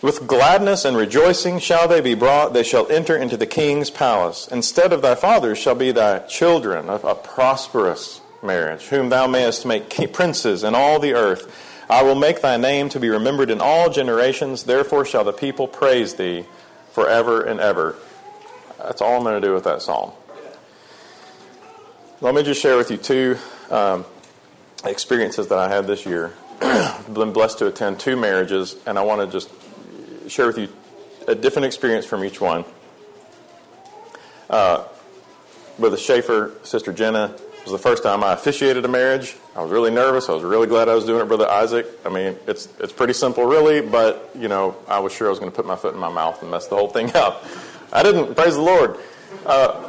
With 0.00 0.28
gladness 0.28 0.84
and 0.84 0.96
rejoicing 0.96 1.58
shall 1.58 1.88
they 1.88 2.00
be 2.00 2.14
brought, 2.14 2.52
they 2.52 2.62
shall 2.62 2.86
enter 2.88 3.16
into 3.16 3.36
the 3.36 3.46
king's 3.46 3.90
palace. 3.90 4.46
Instead 4.46 4.92
of 4.92 5.02
thy 5.02 5.16
fathers 5.16 5.58
shall 5.58 5.74
be 5.74 5.90
thy 5.90 6.20
children, 6.20 6.88
of 6.88 7.04
a 7.04 7.16
prosperous 7.16 8.20
marriage, 8.44 8.82
whom 8.88 9.08
thou 9.08 9.26
mayest 9.26 9.66
make 9.66 10.12
princes 10.12 10.62
in 10.62 10.76
all 10.76 11.00
the 11.00 11.14
earth. 11.14 11.52
I 11.90 12.04
will 12.04 12.14
make 12.14 12.42
thy 12.42 12.56
name 12.58 12.90
to 12.90 13.00
be 13.00 13.08
remembered 13.08 13.50
in 13.50 13.60
all 13.60 13.90
generations, 13.90 14.62
therefore 14.62 15.04
shall 15.04 15.24
the 15.24 15.32
people 15.32 15.66
praise 15.66 16.14
thee 16.14 16.44
forever 16.92 17.42
and 17.42 17.58
ever. 17.58 17.96
That's 18.78 19.02
all 19.02 19.16
I'm 19.16 19.24
going 19.24 19.40
to 19.40 19.46
do 19.46 19.52
with 19.52 19.64
that 19.64 19.82
psalm. 19.82 20.12
Let 22.20 22.32
me 22.32 22.44
just 22.44 22.62
share 22.62 22.76
with 22.76 22.92
you 22.92 22.96
two 22.96 23.36
um, 23.70 24.04
experiences 24.84 25.48
that 25.48 25.58
I 25.58 25.68
had 25.68 25.88
this 25.88 26.06
year. 26.06 26.32
I've 26.60 27.06
been 27.12 27.32
blessed 27.32 27.58
to 27.58 27.66
attend 27.66 27.98
two 27.98 28.16
marriages, 28.16 28.76
and 28.86 28.96
I 28.96 29.02
want 29.02 29.20
to 29.20 29.26
just 29.26 29.50
share 30.30 30.46
with 30.46 30.56
you 30.56 30.68
a 31.26 31.34
different 31.34 31.66
experience 31.66 32.06
from 32.06 32.24
each 32.24 32.40
one. 32.40 32.64
Uh, 34.48 34.84
Brother 35.76 35.96
Schaefer, 35.96 36.52
Sister 36.62 36.92
Jenna, 36.92 37.34
it 37.34 37.64
was 37.64 37.72
the 37.72 37.78
first 37.78 38.04
time 38.04 38.22
I 38.22 38.32
officiated 38.32 38.84
a 38.84 38.88
marriage. 38.88 39.36
I 39.56 39.62
was 39.62 39.72
really 39.72 39.90
nervous. 39.90 40.28
I 40.28 40.34
was 40.34 40.44
really 40.44 40.68
glad 40.68 40.88
I 40.88 40.94
was 40.94 41.04
doing 41.04 41.20
it, 41.20 41.26
Brother 41.26 41.48
Isaac. 41.48 41.86
I 42.06 42.10
mean, 42.10 42.36
it's 42.46 42.68
it's 42.78 42.92
pretty 42.92 43.14
simple, 43.14 43.44
really, 43.44 43.80
but 43.80 44.30
you 44.38 44.46
know, 44.46 44.76
I 44.86 45.00
was 45.00 45.12
sure 45.12 45.26
I 45.26 45.30
was 45.30 45.40
going 45.40 45.50
to 45.50 45.56
put 45.56 45.66
my 45.66 45.74
foot 45.74 45.94
in 45.94 46.00
my 46.00 46.12
mouth 46.12 46.40
and 46.42 46.50
mess 46.52 46.68
the 46.68 46.76
whole 46.76 46.88
thing 46.88 47.10
up. 47.16 47.44
I 47.92 48.04
didn't. 48.04 48.36
Praise 48.36 48.54
the 48.54 48.62
Lord. 48.62 48.98
Uh, 49.44 49.83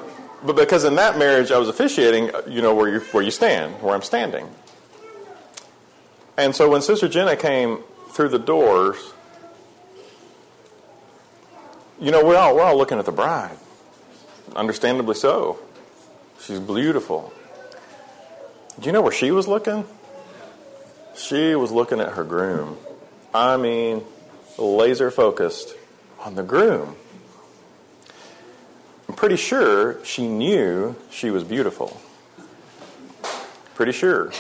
but 0.46 0.56
because 0.56 0.84
in 0.84 0.96
that 0.96 1.18
marriage 1.18 1.52
I 1.52 1.58
was 1.58 1.70
officiating, 1.70 2.34
uh, 2.34 2.42
you 2.48 2.62
know 2.62 2.74
where 2.74 2.90
you 2.90 3.00
where 3.12 3.24
you 3.24 3.32
stand, 3.32 3.82
where 3.82 3.94
I'm 3.96 4.02
standing. 4.02 4.48
And 6.38 6.56
so 6.56 6.70
when 6.70 6.82
Sister 6.82 7.08
Jenna 7.08 7.36
came 7.36 7.80
through 8.12 8.30
the 8.30 8.40
doors, 8.40 9.14
you 12.00 12.12
know, 12.12 12.26
we're 12.26 12.38
all, 12.38 12.56
we're 12.56 12.64
all 12.64 12.78
looking 12.78 13.00
at 13.00 13.06
the 13.06 13.12
bride. 13.12 13.58
Understandably 14.56 15.16
so. 15.16 15.60
She's 16.42 16.60
beautiful. 16.60 17.32
Do 18.80 18.86
you 18.86 18.92
know 18.92 19.02
where 19.02 19.14
she 19.14 19.32
was 19.32 19.48
looking? 19.48 19.86
She 21.16 21.56
was 21.56 21.72
looking 21.72 22.02
at 22.02 22.14
her 22.14 22.26
groom. 22.26 22.78
I 23.34 23.56
mean, 23.56 24.04
laser 24.58 25.12
focused 25.12 25.74
on 26.20 26.36
the 26.36 26.44
groom. 26.44 26.98
I'm 29.08 29.16
pretty 29.16 29.38
sure 29.38 30.04
she 30.04 30.28
knew 30.28 30.96
she 31.10 31.30
was 31.30 31.44
beautiful. 31.44 32.00
Pretty 33.76 33.92
sure. 33.92 34.32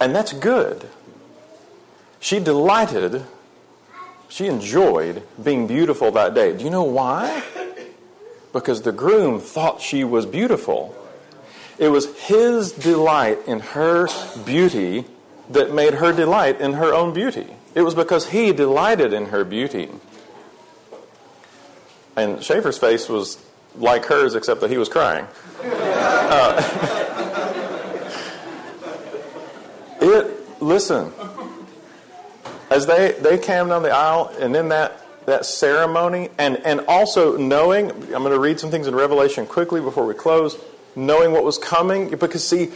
And 0.00 0.14
that's 0.14 0.32
good. 0.32 0.88
She 2.20 2.38
delighted 2.38 3.24
she 4.30 4.46
enjoyed 4.46 5.22
being 5.42 5.66
beautiful 5.66 6.12
that 6.12 6.34
day. 6.34 6.56
Do 6.56 6.64
you 6.64 6.70
know 6.70 6.84
why? 6.84 7.42
Because 8.52 8.82
the 8.82 8.92
groom 8.92 9.40
thought 9.40 9.82
she 9.82 10.04
was 10.04 10.24
beautiful. 10.24 10.94
It 11.78 11.88
was 11.88 12.16
his 12.16 12.70
delight 12.70 13.38
in 13.46 13.60
her 13.60 14.06
beauty 14.44 15.04
that 15.50 15.74
made 15.74 15.94
her 15.94 16.12
delight 16.12 16.60
in 16.60 16.74
her 16.74 16.94
own 16.94 17.12
beauty. 17.12 17.46
It 17.74 17.82
was 17.82 17.94
because 17.94 18.28
he 18.28 18.52
delighted 18.52 19.12
in 19.12 19.26
her 19.26 19.44
beauty. 19.44 19.88
And 22.16 22.42
Schaefer's 22.42 22.78
face 22.78 23.08
was 23.08 23.38
like 23.76 24.04
hers, 24.04 24.34
except 24.34 24.60
that 24.60 24.70
he 24.70 24.78
was 24.78 24.88
crying. 24.88 25.26
Uh, 25.62 26.60
it, 30.00 30.60
listen, 30.60 31.12
as 32.70 32.86
they, 32.86 33.12
they 33.20 33.38
came 33.38 33.68
down 33.68 33.82
the 33.82 33.90
aisle 33.90 34.32
and 34.40 34.54
in 34.56 34.68
that, 34.68 35.04
that 35.26 35.44
ceremony, 35.46 36.30
and, 36.38 36.56
and 36.64 36.80
also 36.88 37.36
knowing, 37.36 37.90
I'm 37.90 38.22
going 38.22 38.32
to 38.32 38.38
read 38.38 38.58
some 38.58 38.70
things 38.70 38.86
in 38.86 38.94
Revelation 38.94 39.46
quickly 39.46 39.80
before 39.80 40.06
we 40.06 40.14
close, 40.14 40.56
knowing 40.96 41.32
what 41.32 41.44
was 41.44 41.58
coming, 41.58 42.10
because 42.10 42.46
see, 42.46 42.70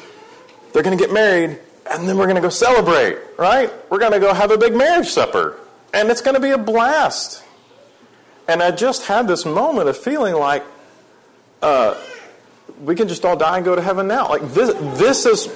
they're 0.72 0.82
going 0.82 0.96
to 0.96 1.02
get 1.02 1.12
married, 1.12 1.58
and 1.90 2.08
then 2.08 2.16
we're 2.16 2.26
going 2.26 2.36
to 2.36 2.42
go 2.42 2.48
celebrate, 2.48 3.18
right? 3.38 3.70
We're 3.90 3.98
going 3.98 4.12
to 4.12 4.20
go 4.20 4.32
have 4.32 4.50
a 4.50 4.58
big 4.58 4.74
marriage 4.74 5.08
supper, 5.08 5.58
and 5.92 6.10
it's 6.10 6.20
going 6.20 6.34
to 6.34 6.40
be 6.40 6.50
a 6.50 6.58
blast. 6.58 7.42
And 8.46 8.62
I 8.62 8.70
just 8.70 9.06
had 9.06 9.26
this 9.26 9.44
moment 9.44 9.88
of 9.88 9.96
feeling 9.96 10.34
like, 10.34 10.64
uh, 11.62 11.94
we 12.82 12.94
can 12.94 13.08
just 13.08 13.24
all 13.24 13.36
die 13.36 13.56
and 13.56 13.64
go 13.64 13.74
to 13.74 13.82
heaven 13.82 14.08
now. 14.08 14.28
Like 14.28 14.42
this, 14.52 14.74
this 14.98 15.26
is 15.26 15.48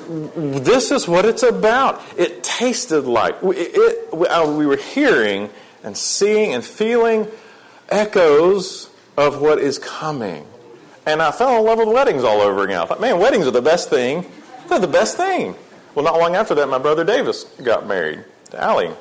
this 0.62 0.90
is 0.90 1.08
what 1.08 1.24
it's 1.24 1.42
about. 1.42 2.00
It 2.16 2.42
tasted 2.42 3.02
like 3.02 3.36
it, 3.42 3.72
it, 3.74 4.08
uh, 4.12 4.54
we 4.56 4.66
were 4.66 4.76
hearing 4.76 5.50
and 5.82 5.96
seeing 5.96 6.54
and 6.54 6.64
feeling 6.64 7.26
echoes 7.88 8.90
of 9.16 9.40
what 9.40 9.58
is 9.58 9.78
coming. 9.78 10.46
And 11.06 11.22
I 11.22 11.30
fell 11.30 11.58
in 11.58 11.64
love 11.64 11.78
with 11.78 11.88
weddings 11.88 12.22
all 12.22 12.40
over 12.40 12.64
again. 12.64 12.80
I 12.80 12.84
thought, 12.84 13.00
man, 13.00 13.18
weddings 13.18 13.46
are 13.46 13.50
the 13.50 13.62
best 13.62 13.88
thing. 13.90 14.30
They're 14.68 14.78
the 14.78 14.86
best 14.86 15.16
thing. 15.16 15.56
Well, 15.94 16.04
not 16.04 16.18
long 16.18 16.36
after 16.36 16.54
that, 16.56 16.68
my 16.68 16.78
brother 16.78 17.02
Davis 17.04 17.44
got 17.62 17.86
married 17.86 18.24
to 18.50 18.62
Allie. 18.62 18.92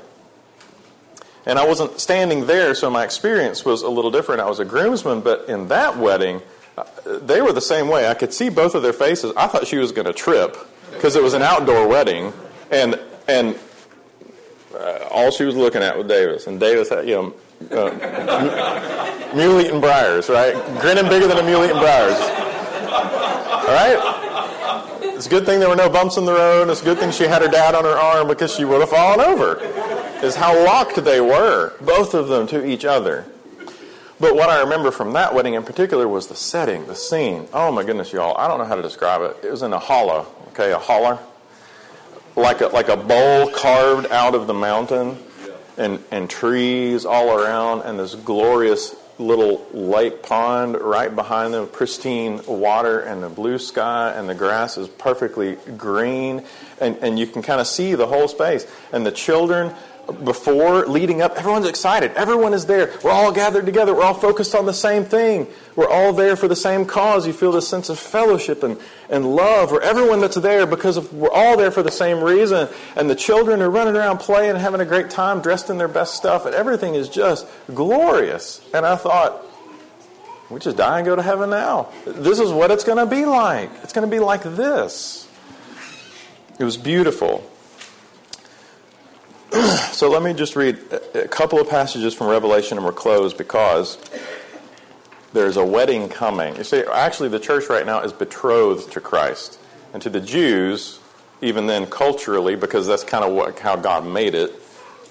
And 1.47 1.57
I 1.57 1.65
wasn't 1.65 1.97
standing 1.97 2.45
there, 2.45 2.75
so 2.75 2.89
my 2.89 3.05
experience 3.05 3.63
was 3.63 3.81
a 3.81 3.89
little 3.89 4.12
different. 4.12 4.41
I 4.41 4.49
was 4.49 4.60
a 4.60 4.65
groomsman, 4.65 5.21
but 5.21 5.47
in 5.47 5.69
that 5.69 5.97
wedding, 5.97 6.41
they 7.05 7.41
were 7.41 7.53
the 7.53 7.62
same 7.62 7.88
way. 7.88 8.10
I 8.10 8.15
could 8.15 8.33
see 8.33 8.49
both 8.49 8.75
of 8.75 8.83
their 8.83 8.91
faces. 8.91 9.31
I 9.38 9.47
thought 9.47 9.65
she 9.65 9.77
was 9.77 9.93
going 9.93 10.07
to 10.07 10.13
trip 10.13 10.58
because 10.91 11.15
it 11.15 11.23
was 11.23 11.33
an 11.33 11.41
outdoor 11.41 11.87
wedding, 11.87 12.33
and 12.69 13.00
and 13.29 13.58
uh, 14.77 15.08
all 15.10 15.31
she 15.31 15.45
was 15.45 15.56
looking 15.56 15.81
at 15.81 15.98
was 15.98 16.06
Davis, 16.08 16.48
and 16.48 16.60
Davis 16.60 16.89
had 16.89 17.08
you 17.08 17.15
know 17.15 17.33
uh, 17.71 19.31
mule 19.33 19.62
eating 19.62 19.79
briars, 19.79 20.27
right? 20.27 20.54
Grinning 20.81 21.08
bigger 21.08 21.27
than 21.27 21.37
a 21.37 21.43
mule 21.43 21.63
eating 21.63 21.79
briars. 21.79 22.19
All 22.91 23.73
right. 23.73 24.23
It's 25.15 25.25
a 25.25 25.29
good 25.29 25.45
thing 25.45 25.60
there 25.60 25.69
were 25.69 25.75
no 25.75 25.89
bumps 25.89 26.17
in 26.17 26.25
the 26.25 26.33
road. 26.33 26.69
It's 26.69 26.81
a 26.81 26.85
good 26.85 27.00
thing 27.00 27.10
she 27.12 27.23
had 27.23 27.41
her 27.41 27.48
dad 27.48 27.73
on 27.73 27.85
her 27.85 27.98
arm 27.98 28.27
because 28.27 28.54
she 28.54 28.65
would 28.65 28.81
have 28.81 28.89
fallen 28.89 29.21
over. 29.21 29.56
Is 30.23 30.35
how 30.35 30.65
locked 30.65 30.95
they 31.03 31.21
were, 31.21 31.73
both 31.79 32.15
of 32.15 32.27
them, 32.27 32.47
to 32.47 32.65
each 32.65 32.85
other. 32.85 33.25
But 34.19 34.35
what 34.35 34.49
I 34.49 34.61
remember 34.61 34.89
from 34.89 35.13
that 35.13 35.35
wedding 35.35 35.53
in 35.53 35.61
particular 35.63 36.07
was 36.07 36.25
the 36.25 36.35
setting, 36.35 36.87
the 36.87 36.95
scene. 36.95 37.47
Oh 37.53 37.71
my 37.71 37.83
goodness, 37.83 38.11
y'all! 38.11 38.35
I 38.35 38.47
don't 38.47 38.57
know 38.57 38.65
how 38.65 38.75
to 38.75 38.81
describe 38.81 39.21
it. 39.21 39.45
It 39.45 39.51
was 39.51 39.61
in 39.61 39.73
a 39.73 39.79
hollow, 39.79 40.25
okay, 40.49 40.71
a 40.71 40.79
holler, 40.79 41.19
like 42.35 42.61
a, 42.61 42.67
like 42.67 42.89
a 42.89 42.97
bowl 42.97 43.51
carved 43.51 44.11
out 44.11 44.33
of 44.33 44.47
the 44.47 44.55
mountain, 44.55 45.17
and, 45.77 46.03
and 46.09 46.27
trees 46.27 47.05
all 47.05 47.37
around, 47.37 47.81
and 47.81 47.99
this 47.99 48.15
glorious 48.15 48.95
little 49.19 49.67
lake 49.71 50.23
pond 50.23 50.79
right 50.79 51.15
behind 51.15 51.53
them, 51.53 51.67
pristine 51.67 52.43
water 52.45 52.99
and 52.99 53.23
the 53.23 53.29
blue 53.29 53.57
sky, 53.57 54.13
and 54.15 54.27
the 54.29 54.35
grass 54.35 54.77
is 54.77 54.87
perfectly 54.87 55.57
green, 55.77 56.43
and, 56.79 56.97
and 56.97 57.17
you 57.19 57.27
can 57.27 57.41
kind 57.41 57.61
of 57.61 57.67
see 57.67 57.95
the 57.95 58.07
whole 58.07 58.27
space. 58.27 58.67
And 58.91 59.05
the 59.05 59.11
children 59.11 59.73
before, 60.23 60.85
leading 60.85 61.21
up, 61.21 61.37
everyone's 61.37 61.67
excited. 61.67 62.12
Everyone 62.13 62.53
is 62.53 62.65
there. 62.65 62.93
We're 63.03 63.12
all 63.12 63.31
gathered 63.31 63.65
together. 63.65 63.93
We're 63.93 64.03
all 64.03 64.13
focused 64.13 64.55
on 64.55 64.65
the 64.65 64.73
same 64.73 65.03
thing. 65.03 65.47
We're 65.75 65.89
all 65.89 66.13
there 66.13 66.35
for 66.35 66.47
the 66.47 66.55
same 66.55 66.85
cause. 66.85 67.27
You 67.27 67.33
feel 67.33 67.51
this 67.51 67.67
sense 67.67 67.89
of 67.89 67.99
fellowship 67.99 68.63
and, 68.63 68.79
and 69.10 69.35
love 69.35 69.69
for 69.69 69.81
everyone 69.81 70.21
that's 70.21 70.37
there 70.37 70.65
because 70.65 70.97
of, 70.97 71.13
we're 71.13 71.29
all 71.29 71.58
there 71.58 71.71
for 71.71 71.83
the 71.83 71.91
same 71.91 72.23
reason. 72.23 72.69
And 72.95 73.10
the 73.10 73.15
children 73.15 73.62
are 73.62 73.69
running 73.69 73.95
around 73.95 74.19
playing 74.19 74.51
and 74.51 74.60
having 74.60 74.81
a 74.81 74.85
great 74.85 75.10
time, 75.10 75.41
dressed 75.41 75.69
in 75.69 75.77
their 75.77 75.89
best 75.89 76.15
stuff, 76.15 76.45
and 76.45 76.55
everything 76.55 76.95
is 76.95 77.10
just 77.10 77.45
glorious. 77.73 78.62
And 78.73 78.85
I 78.85 78.95
thought, 78.95 79.43
we 80.49 80.60
just 80.62 80.77
die 80.77 80.99
and 80.99 81.05
go 81.05 81.15
to 81.15 81.21
heaven 81.21 81.49
now. 81.49 81.89
This 82.05 82.39
is 82.39 82.51
what 82.51 82.71
it's 82.71 82.85
going 82.85 82.97
to 82.97 83.05
be 83.05 83.25
like. 83.25 83.69
It's 83.83 83.91
going 83.91 84.10
to 84.10 84.15
be 84.15 84.19
like 84.19 84.43
this. 84.43 85.27
It 86.58 86.63
was 86.63 86.77
beautiful. 86.77 87.43
So 89.52 90.10
let 90.10 90.23
me 90.23 90.33
just 90.33 90.56
read 90.56 90.77
a 91.13 91.27
couple 91.27 91.60
of 91.60 91.69
passages 91.69 92.13
from 92.13 92.27
Revelation 92.27 92.77
and 92.77 92.85
we're 92.85 92.91
closed 92.91 93.37
because 93.37 93.98
there's 95.33 95.58
a 95.58 95.65
wedding 95.65 96.10
coming. 96.10 96.56
You 96.58 96.63
see, 96.63 96.83
actually, 96.91 97.29
the 97.29 97.39
church 97.39 97.69
right 97.69 97.85
now 97.85 98.02
is 98.02 98.12
betrothed 98.12 98.91
to 98.93 99.02
Christ. 99.02 99.60
And 99.93 100.02
to 100.02 100.10
the 100.10 100.19
Jews, 100.19 101.00
even 101.41 101.65
then 101.65 101.85
culturally, 101.85 102.56
because 102.56 102.87
that's 102.87 103.04
kind 103.04 103.23
of 103.23 103.33
what, 103.33 103.58
how 103.60 103.75
God 103.77 104.06
made 104.06 104.35
it, 104.35 104.54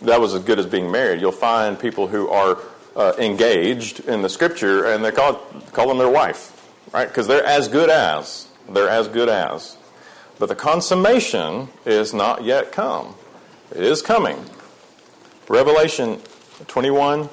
that 0.03 0.21
was 0.21 0.35
as 0.35 0.43
good 0.43 0.59
as 0.59 0.67
being 0.67 0.91
married. 0.91 1.21
You'll 1.21 1.33
find 1.33 1.79
people 1.79 2.07
who 2.07 2.29
are 2.29 2.59
uh, 2.95 3.15
engaged 3.19 4.01
in 4.01 4.23
the 4.23 4.29
scripture 4.29 4.85
and 4.85 5.05
they 5.05 5.13
call, 5.13 5.35
call 5.73 5.89
them 5.89 5.99
their 5.99 6.11
wife, 6.11 6.71
right? 6.93 7.09
Because 7.09 7.27
they're 7.27 7.45
as 7.45 7.69
good 7.69 7.89
as. 7.89 8.49
They're 8.69 8.89
as 8.89 9.09
good 9.09 9.29
as. 9.29 9.77
But 10.39 10.51
the 10.51 10.55
consummation 10.55 11.69
is 11.87 12.13
not 12.13 12.45
yet 12.45 12.73
come. 12.73 13.15
It 13.73 13.83
is 13.83 14.01
coming. 14.01 14.39
Revelation 15.49 16.21
21. 16.69 17.29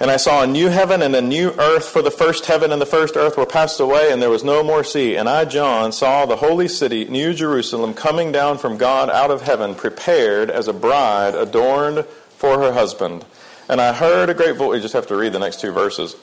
And 0.00 0.10
I 0.10 0.16
saw 0.16 0.42
a 0.42 0.46
new 0.46 0.68
heaven 0.68 1.02
and 1.02 1.14
a 1.14 1.20
new 1.20 1.50
earth, 1.58 1.88
for 1.88 2.00
the 2.02 2.10
first 2.10 2.46
heaven 2.46 2.72
and 2.72 2.80
the 2.80 2.86
first 2.86 3.16
earth 3.16 3.36
were 3.36 3.46
passed 3.46 3.80
away, 3.80 4.12
and 4.12 4.20
there 4.20 4.30
was 4.30 4.44
no 4.44 4.62
more 4.62 4.82
sea. 4.82 5.16
And 5.16 5.28
I, 5.28 5.44
John, 5.44 5.92
saw 5.92 6.26
the 6.26 6.36
holy 6.36 6.68
city, 6.68 7.04
New 7.06 7.34
Jerusalem, 7.34 7.94
coming 7.94 8.32
down 8.32 8.58
from 8.58 8.78
God 8.78 9.10
out 9.10 9.30
of 9.30 9.42
heaven, 9.42 9.74
prepared 9.74 10.50
as 10.50 10.68
a 10.68 10.72
bride 10.72 11.34
adorned 11.34 12.04
for 12.36 12.58
her 12.58 12.72
husband. 12.72 13.24
And 13.68 13.80
I 13.80 13.92
heard 13.92 14.30
a 14.30 14.34
great 14.34 14.56
voice. 14.56 14.76
You 14.76 14.82
just 14.82 14.94
have 14.94 15.06
to 15.08 15.16
read 15.16 15.32
the 15.32 15.38
next 15.38 15.60
two 15.60 15.72
verses. 15.72 16.14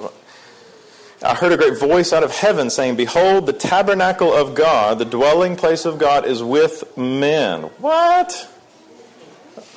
I 1.23 1.35
heard 1.35 1.53
a 1.53 1.57
great 1.57 1.79
voice 1.79 2.11
out 2.11 2.23
of 2.23 2.31
heaven 2.31 2.69
saying, 2.69 2.97
Behold, 2.97 3.45
the 3.45 3.53
tabernacle 3.53 4.33
of 4.33 4.55
God, 4.55 4.99
the 4.99 5.05
dwelling 5.05 5.55
place 5.55 5.85
of 5.85 5.97
God, 5.97 6.25
is 6.25 6.43
with 6.43 6.97
men. 6.97 7.63
What? 7.79 8.49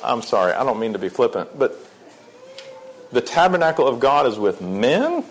I'm 0.03 0.21
sorry, 0.21 0.53
I 0.53 0.63
don't 0.65 0.79
mean 0.79 0.93
to 0.93 0.99
be 0.99 1.09
flippant, 1.09 1.57
but 1.57 1.79
the 3.11 3.21
tabernacle 3.21 3.87
of 3.87 3.99
God 3.99 4.27
is 4.27 4.37
with 4.37 4.61
men? 4.61 5.23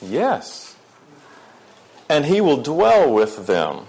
Yes. 0.00 0.76
And 2.08 2.24
he 2.24 2.40
will 2.40 2.62
dwell 2.62 3.12
with 3.12 3.46
them, 3.46 3.86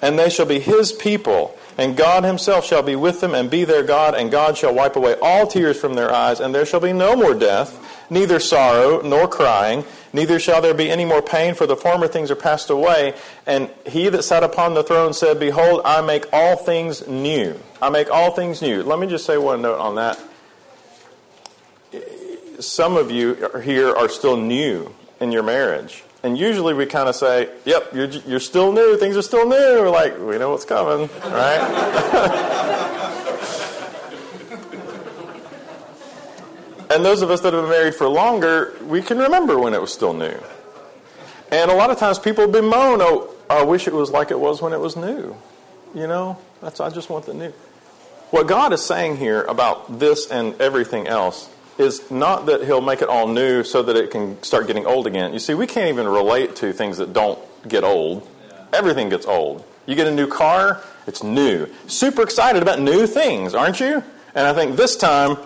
and 0.00 0.18
they 0.18 0.30
shall 0.30 0.46
be 0.46 0.60
his 0.60 0.92
people. 0.92 1.58
And 1.78 1.94
God 1.94 2.24
himself 2.24 2.64
shall 2.64 2.82
be 2.82 2.96
with 2.96 3.20
them 3.20 3.34
and 3.34 3.50
be 3.50 3.64
their 3.64 3.82
God, 3.82 4.14
and 4.14 4.30
God 4.30 4.56
shall 4.56 4.74
wipe 4.74 4.96
away 4.96 5.14
all 5.20 5.46
tears 5.46 5.78
from 5.78 5.92
their 5.92 6.10
eyes, 6.10 6.40
and 6.40 6.54
there 6.54 6.64
shall 6.64 6.80
be 6.80 6.94
no 6.94 7.14
more 7.14 7.34
death, 7.34 7.78
neither 8.10 8.38
sorrow 8.38 9.00
nor 9.02 9.28
crying 9.28 9.84
Neither 10.16 10.38
shall 10.38 10.62
there 10.62 10.72
be 10.72 10.90
any 10.90 11.04
more 11.04 11.20
pain, 11.20 11.54
for 11.54 11.66
the 11.66 11.76
former 11.76 12.08
things 12.08 12.30
are 12.30 12.36
passed 12.36 12.70
away. 12.70 13.12
And 13.46 13.68
he 13.86 14.08
that 14.08 14.22
sat 14.22 14.42
upon 14.42 14.72
the 14.72 14.82
throne 14.82 15.12
said, 15.12 15.38
Behold, 15.38 15.82
I 15.84 16.00
make 16.00 16.24
all 16.32 16.56
things 16.56 17.06
new. 17.06 17.60
I 17.82 17.90
make 17.90 18.10
all 18.10 18.30
things 18.30 18.62
new. 18.62 18.82
Let 18.82 18.98
me 18.98 19.08
just 19.08 19.26
say 19.26 19.36
one 19.36 19.60
note 19.60 19.78
on 19.78 19.96
that. 19.96 20.18
Some 22.60 22.96
of 22.96 23.10
you 23.10 23.50
here 23.62 23.94
are 23.94 24.08
still 24.08 24.38
new 24.38 24.94
in 25.20 25.32
your 25.32 25.42
marriage. 25.42 26.02
And 26.22 26.38
usually 26.38 26.72
we 26.72 26.86
kind 26.86 27.10
of 27.10 27.14
say, 27.14 27.50
Yep, 27.66 27.92
you're, 27.92 28.06
you're 28.06 28.40
still 28.40 28.72
new. 28.72 28.96
Things 28.96 29.18
are 29.18 29.22
still 29.22 29.46
new. 29.46 29.82
We're 29.82 29.90
like, 29.90 30.18
we 30.18 30.38
know 30.38 30.50
what's 30.50 30.64
coming, 30.64 31.10
right? 31.24 33.02
And 36.90 37.04
those 37.04 37.22
of 37.22 37.30
us 37.30 37.40
that 37.40 37.52
have 37.52 37.62
been 37.62 37.70
married 37.70 37.94
for 37.94 38.08
longer, 38.08 38.74
we 38.82 39.02
can 39.02 39.18
remember 39.18 39.58
when 39.58 39.74
it 39.74 39.80
was 39.80 39.92
still 39.92 40.12
new. 40.12 40.38
And 41.50 41.70
a 41.70 41.74
lot 41.74 41.90
of 41.90 41.98
times 41.98 42.18
people 42.18 42.46
bemoan, 42.48 43.00
oh, 43.00 43.34
I 43.48 43.62
wish 43.62 43.86
it 43.86 43.92
was 43.92 44.10
like 44.10 44.30
it 44.30 44.38
was 44.38 44.60
when 44.60 44.72
it 44.72 44.80
was 44.80 44.96
new. 44.96 45.36
You 45.94 46.06
know, 46.06 46.38
that's 46.60 46.80
I 46.80 46.90
just 46.90 47.10
want 47.10 47.26
the 47.26 47.34
new. 47.34 47.52
What 48.30 48.48
God 48.48 48.72
is 48.72 48.84
saying 48.84 49.16
here 49.16 49.42
about 49.42 49.98
this 50.00 50.30
and 50.30 50.60
everything 50.60 51.06
else 51.06 51.48
is 51.78 52.10
not 52.10 52.46
that 52.46 52.64
He'll 52.64 52.80
make 52.80 53.02
it 53.02 53.08
all 53.08 53.28
new 53.28 53.62
so 53.62 53.82
that 53.82 53.96
it 53.96 54.10
can 54.10 54.42
start 54.42 54.66
getting 54.66 54.86
old 54.86 55.06
again. 55.06 55.32
You 55.32 55.38
see, 55.38 55.54
we 55.54 55.66
can't 55.66 55.88
even 55.88 56.08
relate 56.08 56.56
to 56.56 56.72
things 56.72 56.98
that 56.98 57.12
don't 57.12 57.38
get 57.68 57.84
old. 57.84 58.28
Everything 58.72 59.08
gets 59.08 59.26
old. 59.26 59.64
You 59.86 59.94
get 59.94 60.08
a 60.08 60.14
new 60.14 60.26
car, 60.26 60.82
it's 61.06 61.22
new. 61.22 61.68
Super 61.86 62.22
excited 62.22 62.62
about 62.62 62.80
new 62.80 63.06
things, 63.06 63.54
aren't 63.54 63.78
you? 63.78 64.02
And 64.34 64.46
I 64.46 64.52
think 64.52 64.76
this 64.76 64.96
time 64.96 65.36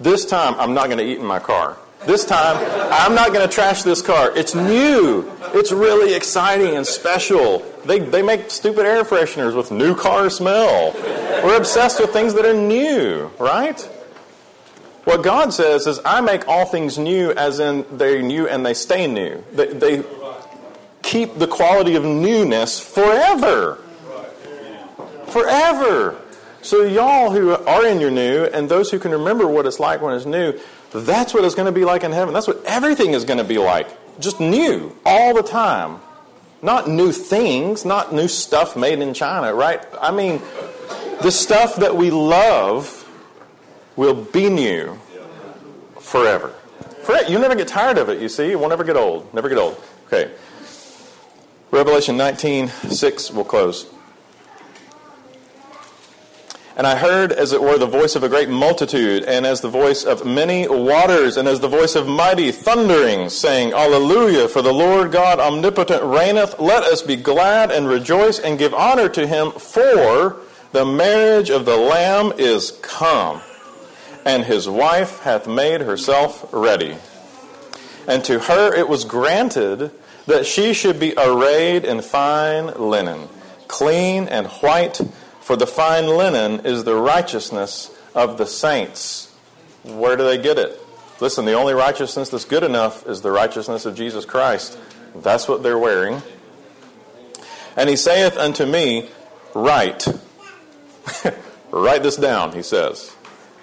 this 0.00 0.24
time, 0.24 0.54
I'm 0.58 0.74
not 0.74 0.86
going 0.86 0.98
to 0.98 1.04
eat 1.04 1.18
in 1.18 1.26
my 1.26 1.38
car. 1.38 1.76
This 2.06 2.24
time, 2.24 2.56
I'm 2.90 3.14
not 3.14 3.32
going 3.34 3.46
to 3.46 3.54
trash 3.54 3.82
this 3.82 4.00
car. 4.00 4.36
It's 4.36 4.54
new. 4.54 5.30
It's 5.52 5.70
really 5.70 6.14
exciting 6.14 6.76
and 6.76 6.86
special. 6.86 7.58
They, 7.84 7.98
they 7.98 8.22
make 8.22 8.50
stupid 8.50 8.86
air 8.86 9.04
fresheners 9.04 9.54
with 9.54 9.70
new 9.70 9.94
car 9.94 10.30
smell. 10.30 10.94
We're 11.44 11.58
obsessed 11.58 12.00
with 12.00 12.10
things 12.10 12.32
that 12.34 12.46
are 12.46 12.54
new, 12.54 13.30
right? 13.38 13.78
What 15.04 15.22
God 15.22 15.52
says 15.52 15.86
is, 15.86 16.00
I 16.04 16.20
make 16.22 16.48
all 16.48 16.64
things 16.64 16.96
new, 16.96 17.32
as 17.32 17.58
in 17.60 17.84
they're 17.90 18.22
new 18.22 18.48
and 18.48 18.64
they 18.64 18.74
stay 18.74 19.06
new. 19.06 19.44
They, 19.52 19.66
they 19.66 20.04
keep 21.02 21.38
the 21.38 21.46
quality 21.46 21.96
of 21.96 22.04
newness 22.04 22.80
forever. 22.80 23.76
Forever. 25.28 26.20
So, 26.62 26.82
y'all 26.82 27.30
who 27.30 27.50
are 27.50 27.86
in 27.86 28.00
your 28.00 28.10
new, 28.10 28.44
and 28.44 28.68
those 28.68 28.90
who 28.90 28.98
can 28.98 29.12
remember 29.12 29.46
what 29.46 29.64
it's 29.66 29.80
like 29.80 30.02
when 30.02 30.14
it's 30.14 30.26
new, 30.26 30.58
that's 30.92 31.32
what 31.32 31.44
it's 31.44 31.54
going 31.54 31.66
to 31.66 31.72
be 31.72 31.84
like 31.84 32.04
in 32.04 32.12
heaven. 32.12 32.34
That's 32.34 32.46
what 32.46 32.62
everything 32.64 33.12
is 33.12 33.24
going 33.24 33.38
to 33.38 33.44
be 33.44 33.58
like. 33.58 33.88
Just 34.20 34.40
new, 34.40 34.94
all 35.06 35.34
the 35.34 35.42
time. 35.42 36.00
Not 36.62 36.88
new 36.88 37.12
things, 37.12 37.86
not 37.86 38.12
new 38.12 38.28
stuff 38.28 38.76
made 38.76 38.98
in 38.98 39.14
China, 39.14 39.54
right? 39.54 39.80
I 39.98 40.10
mean, 40.10 40.42
the 41.22 41.30
stuff 41.30 41.76
that 41.76 41.96
we 41.96 42.10
love 42.10 43.08
will 43.96 44.14
be 44.14 44.50
new 44.50 44.98
forever. 45.98 46.52
forever. 47.02 47.30
You 47.30 47.38
never 47.38 47.54
get 47.54 47.68
tired 47.68 47.96
of 47.96 48.10
it, 48.10 48.20
you 48.20 48.28
see. 48.28 48.50
It 48.50 48.60
won't 48.60 48.72
ever 48.74 48.84
get 48.84 48.96
old. 48.96 49.32
Never 49.32 49.48
get 49.48 49.56
old. 49.56 49.82
Okay. 50.06 50.30
Revelation 51.70 52.16
19, 52.16 52.68
6, 52.68 53.30
we'll 53.30 53.44
close. 53.44 53.86
And 56.80 56.86
I 56.86 56.96
heard, 56.96 57.30
as 57.30 57.52
it 57.52 57.60
were, 57.60 57.76
the 57.76 57.84
voice 57.84 58.16
of 58.16 58.22
a 58.22 58.28
great 58.30 58.48
multitude, 58.48 59.24
and 59.24 59.44
as 59.44 59.60
the 59.60 59.68
voice 59.68 60.02
of 60.02 60.24
many 60.24 60.66
waters, 60.66 61.36
and 61.36 61.46
as 61.46 61.60
the 61.60 61.68
voice 61.68 61.94
of 61.94 62.08
mighty 62.08 62.50
thunderings, 62.52 63.34
saying, 63.36 63.74
Alleluia, 63.74 64.48
for 64.48 64.62
the 64.62 64.72
Lord 64.72 65.12
God 65.12 65.38
omnipotent 65.38 66.02
reigneth. 66.02 66.58
Let 66.58 66.82
us 66.84 67.02
be 67.02 67.16
glad 67.16 67.70
and 67.70 67.86
rejoice 67.86 68.38
and 68.38 68.58
give 68.58 68.72
honor 68.72 69.10
to 69.10 69.26
him, 69.26 69.50
for 69.50 70.36
the 70.72 70.86
marriage 70.86 71.50
of 71.50 71.66
the 71.66 71.76
Lamb 71.76 72.32
is 72.38 72.70
come, 72.80 73.42
and 74.24 74.44
his 74.44 74.66
wife 74.66 75.20
hath 75.20 75.46
made 75.46 75.82
herself 75.82 76.48
ready. 76.50 76.96
And 78.08 78.24
to 78.24 78.38
her 78.38 78.74
it 78.74 78.88
was 78.88 79.04
granted 79.04 79.90
that 80.24 80.46
she 80.46 80.72
should 80.72 80.98
be 80.98 81.12
arrayed 81.18 81.84
in 81.84 82.00
fine 82.00 82.68
linen, 82.68 83.28
clean 83.68 84.28
and 84.28 84.46
white 84.46 84.98
for 85.50 85.56
the 85.56 85.66
fine 85.66 86.06
linen 86.06 86.64
is 86.64 86.84
the 86.84 86.94
righteousness 86.94 87.90
of 88.14 88.38
the 88.38 88.46
saints. 88.46 89.34
Where 89.82 90.16
do 90.16 90.22
they 90.22 90.38
get 90.38 90.58
it? 90.58 90.80
Listen, 91.18 91.44
the 91.44 91.54
only 91.54 91.74
righteousness 91.74 92.28
that's 92.28 92.44
good 92.44 92.62
enough 92.62 93.04
is 93.08 93.22
the 93.22 93.32
righteousness 93.32 93.84
of 93.84 93.96
Jesus 93.96 94.24
Christ. 94.24 94.78
That's 95.12 95.48
what 95.48 95.64
they're 95.64 95.76
wearing. 95.76 96.22
And 97.74 97.88
he 97.88 97.96
saith 97.96 98.36
unto 98.36 98.64
me, 98.64 99.08
Write. 99.52 100.06
Write 101.72 102.04
this 102.04 102.14
down, 102.14 102.52
he 102.52 102.62
says. 102.62 103.16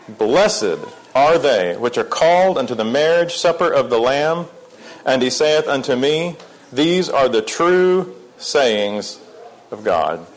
Blessed 0.09 0.79
are 1.15 1.37
they 1.37 1.77
which 1.77 1.97
are 1.97 2.03
called 2.03 2.57
unto 2.57 2.75
the 2.75 2.83
marriage 2.83 3.37
supper 3.37 3.71
of 3.71 3.89
the 3.89 3.97
Lamb. 3.97 4.47
And 5.05 5.21
he 5.21 5.29
saith 5.29 5.69
unto 5.69 5.95
me, 5.95 6.35
These 6.69 7.07
are 7.07 7.29
the 7.29 7.41
true 7.41 8.13
sayings 8.37 9.21
of 9.71 9.85
God. 9.85 10.27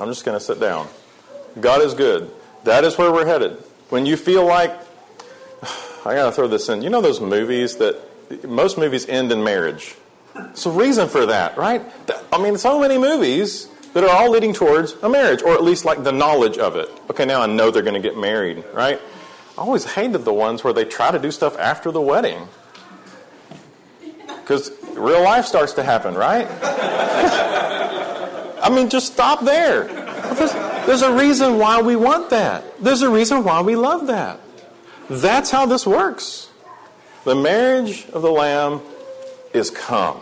I'm 0.00 0.08
just 0.08 0.24
going 0.24 0.38
to 0.38 0.44
sit 0.44 0.60
down. 0.60 0.88
God 1.60 1.82
is 1.82 1.94
good. 1.94 2.30
That 2.64 2.84
is 2.84 2.98
where 2.98 3.12
we're 3.12 3.26
headed. 3.26 3.52
When 3.88 4.06
you 4.06 4.16
feel 4.16 4.44
like, 4.44 4.70
I 6.04 6.14
gotta 6.14 6.32
throw 6.32 6.48
this 6.48 6.68
in. 6.68 6.82
You 6.82 6.90
know 6.90 7.00
those 7.00 7.20
movies 7.20 7.76
that 7.76 7.96
most 8.44 8.78
movies 8.78 9.06
end 9.08 9.32
in 9.32 9.42
marriage. 9.42 9.94
It's 10.36 10.66
a 10.66 10.70
reason 10.70 11.08
for 11.08 11.26
that, 11.26 11.56
right? 11.56 11.82
I 12.32 12.42
mean, 12.42 12.58
so 12.58 12.80
many 12.80 12.98
movies 12.98 13.68
that 13.94 14.04
are 14.04 14.10
all 14.10 14.30
leading 14.30 14.52
towards 14.52 14.92
a 15.02 15.08
marriage, 15.08 15.42
or 15.42 15.54
at 15.54 15.64
least 15.64 15.84
like 15.84 16.04
the 16.04 16.12
knowledge 16.12 16.58
of 16.58 16.76
it. 16.76 16.90
Okay, 17.10 17.24
now 17.24 17.40
I 17.40 17.46
know 17.46 17.70
they're 17.70 17.82
going 17.82 17.94
to 17.94 18.06
get 18.06 18.18
married, 18.18 18.62
right? 18.74 19.00
I 19.56 19.60
always 19.62 19.84
hated 19.84 20.24
the 20.24 20.34
ones 20.34 20.62
where 20.62 20.74
they 20.74 20.84
try 20.84 21.10
to 21.10 21.18
do 21.18 21.30
stuff 21.30 21.56
after 21.58 21.90
the 21.90 22.00
wedding. 22.00 22.46
Because 24.26 24.70
real 24.94 25.22
life 25.22 25.46
starts 25.46 25.72
to 25.74 25.82
happen, 25.82 26.14
right? 26.14 26.46
I 28.66 28.68
mean, 28.68 28.88
just 28.88 29.12
stop 29.12 29.44
there. 29.44 29.84
There's, 29.84 30.52
there's 30.86 31.02
a 31.02 31.12
reason 31.12 31.56
why 31.56 31.80
we 31.80 31.94
want 31.94 32.30
that. 32.30 32.82
There's 32.82 33.02
a 33.02 33.08
reason 33.08 33.44
why 33.44 33.60
we 33.60 33.76
love 33.76 34.08
that. 34.08 34.40
That's 35.08 35.52
how 35.52 35.66
this 35.66 35.86
works. 35.86 36.50
The 37.22 37.36
marriage 37.36 38.08
of 38.12 38.22
the 38.22 38.30
Lamb 38.32 38.80
is 39.54 39.70
come. 39.70 40.20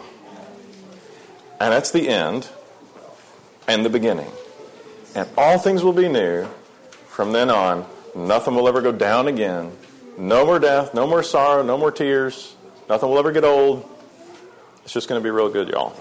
And 1.59 1.73
that's 1.73 1.91
the 1.91 2.07
end 2.07 2.51
and 3.67 3.83
the 3.83 3.89
beginning. 3.89 4.31
And 5.15 5.27
all 5.39 5.57
things 5.59 5.83
will 5.83 5.95
be 5.95 6.11
new 6.11 6.47
from 7.09 7.33
then 7.33 7.49
on. 7.49 7.87
Nothing 8.15 8.57
will 8.57 8.69
ever 8.69 8.83
go 8.83 8.93
down 8.93 9.27
again. 9.27 9.73
No 10.19 10.45
more 10.45 10.59
death, 10.59 10.93
no 10.93 11.07
more 11.07 11.23
sorrow, 11.23 11.63
no 11.63 11.79
more 11.79 11.91
tears. 11.91 12.57
Nothing 12.91 13.09
will 13.09 13.19
ever 13.19 13.33
get 13.33 13.45
old. 13.45 13.89
It's 14.83 14.93
just 14.93 15.09
going 15.09 15.19
to 15.19 15.25
be 15.25 15.31
real 15.31 15.49
good, 15.49 15.71
y'all. 15.71 15.97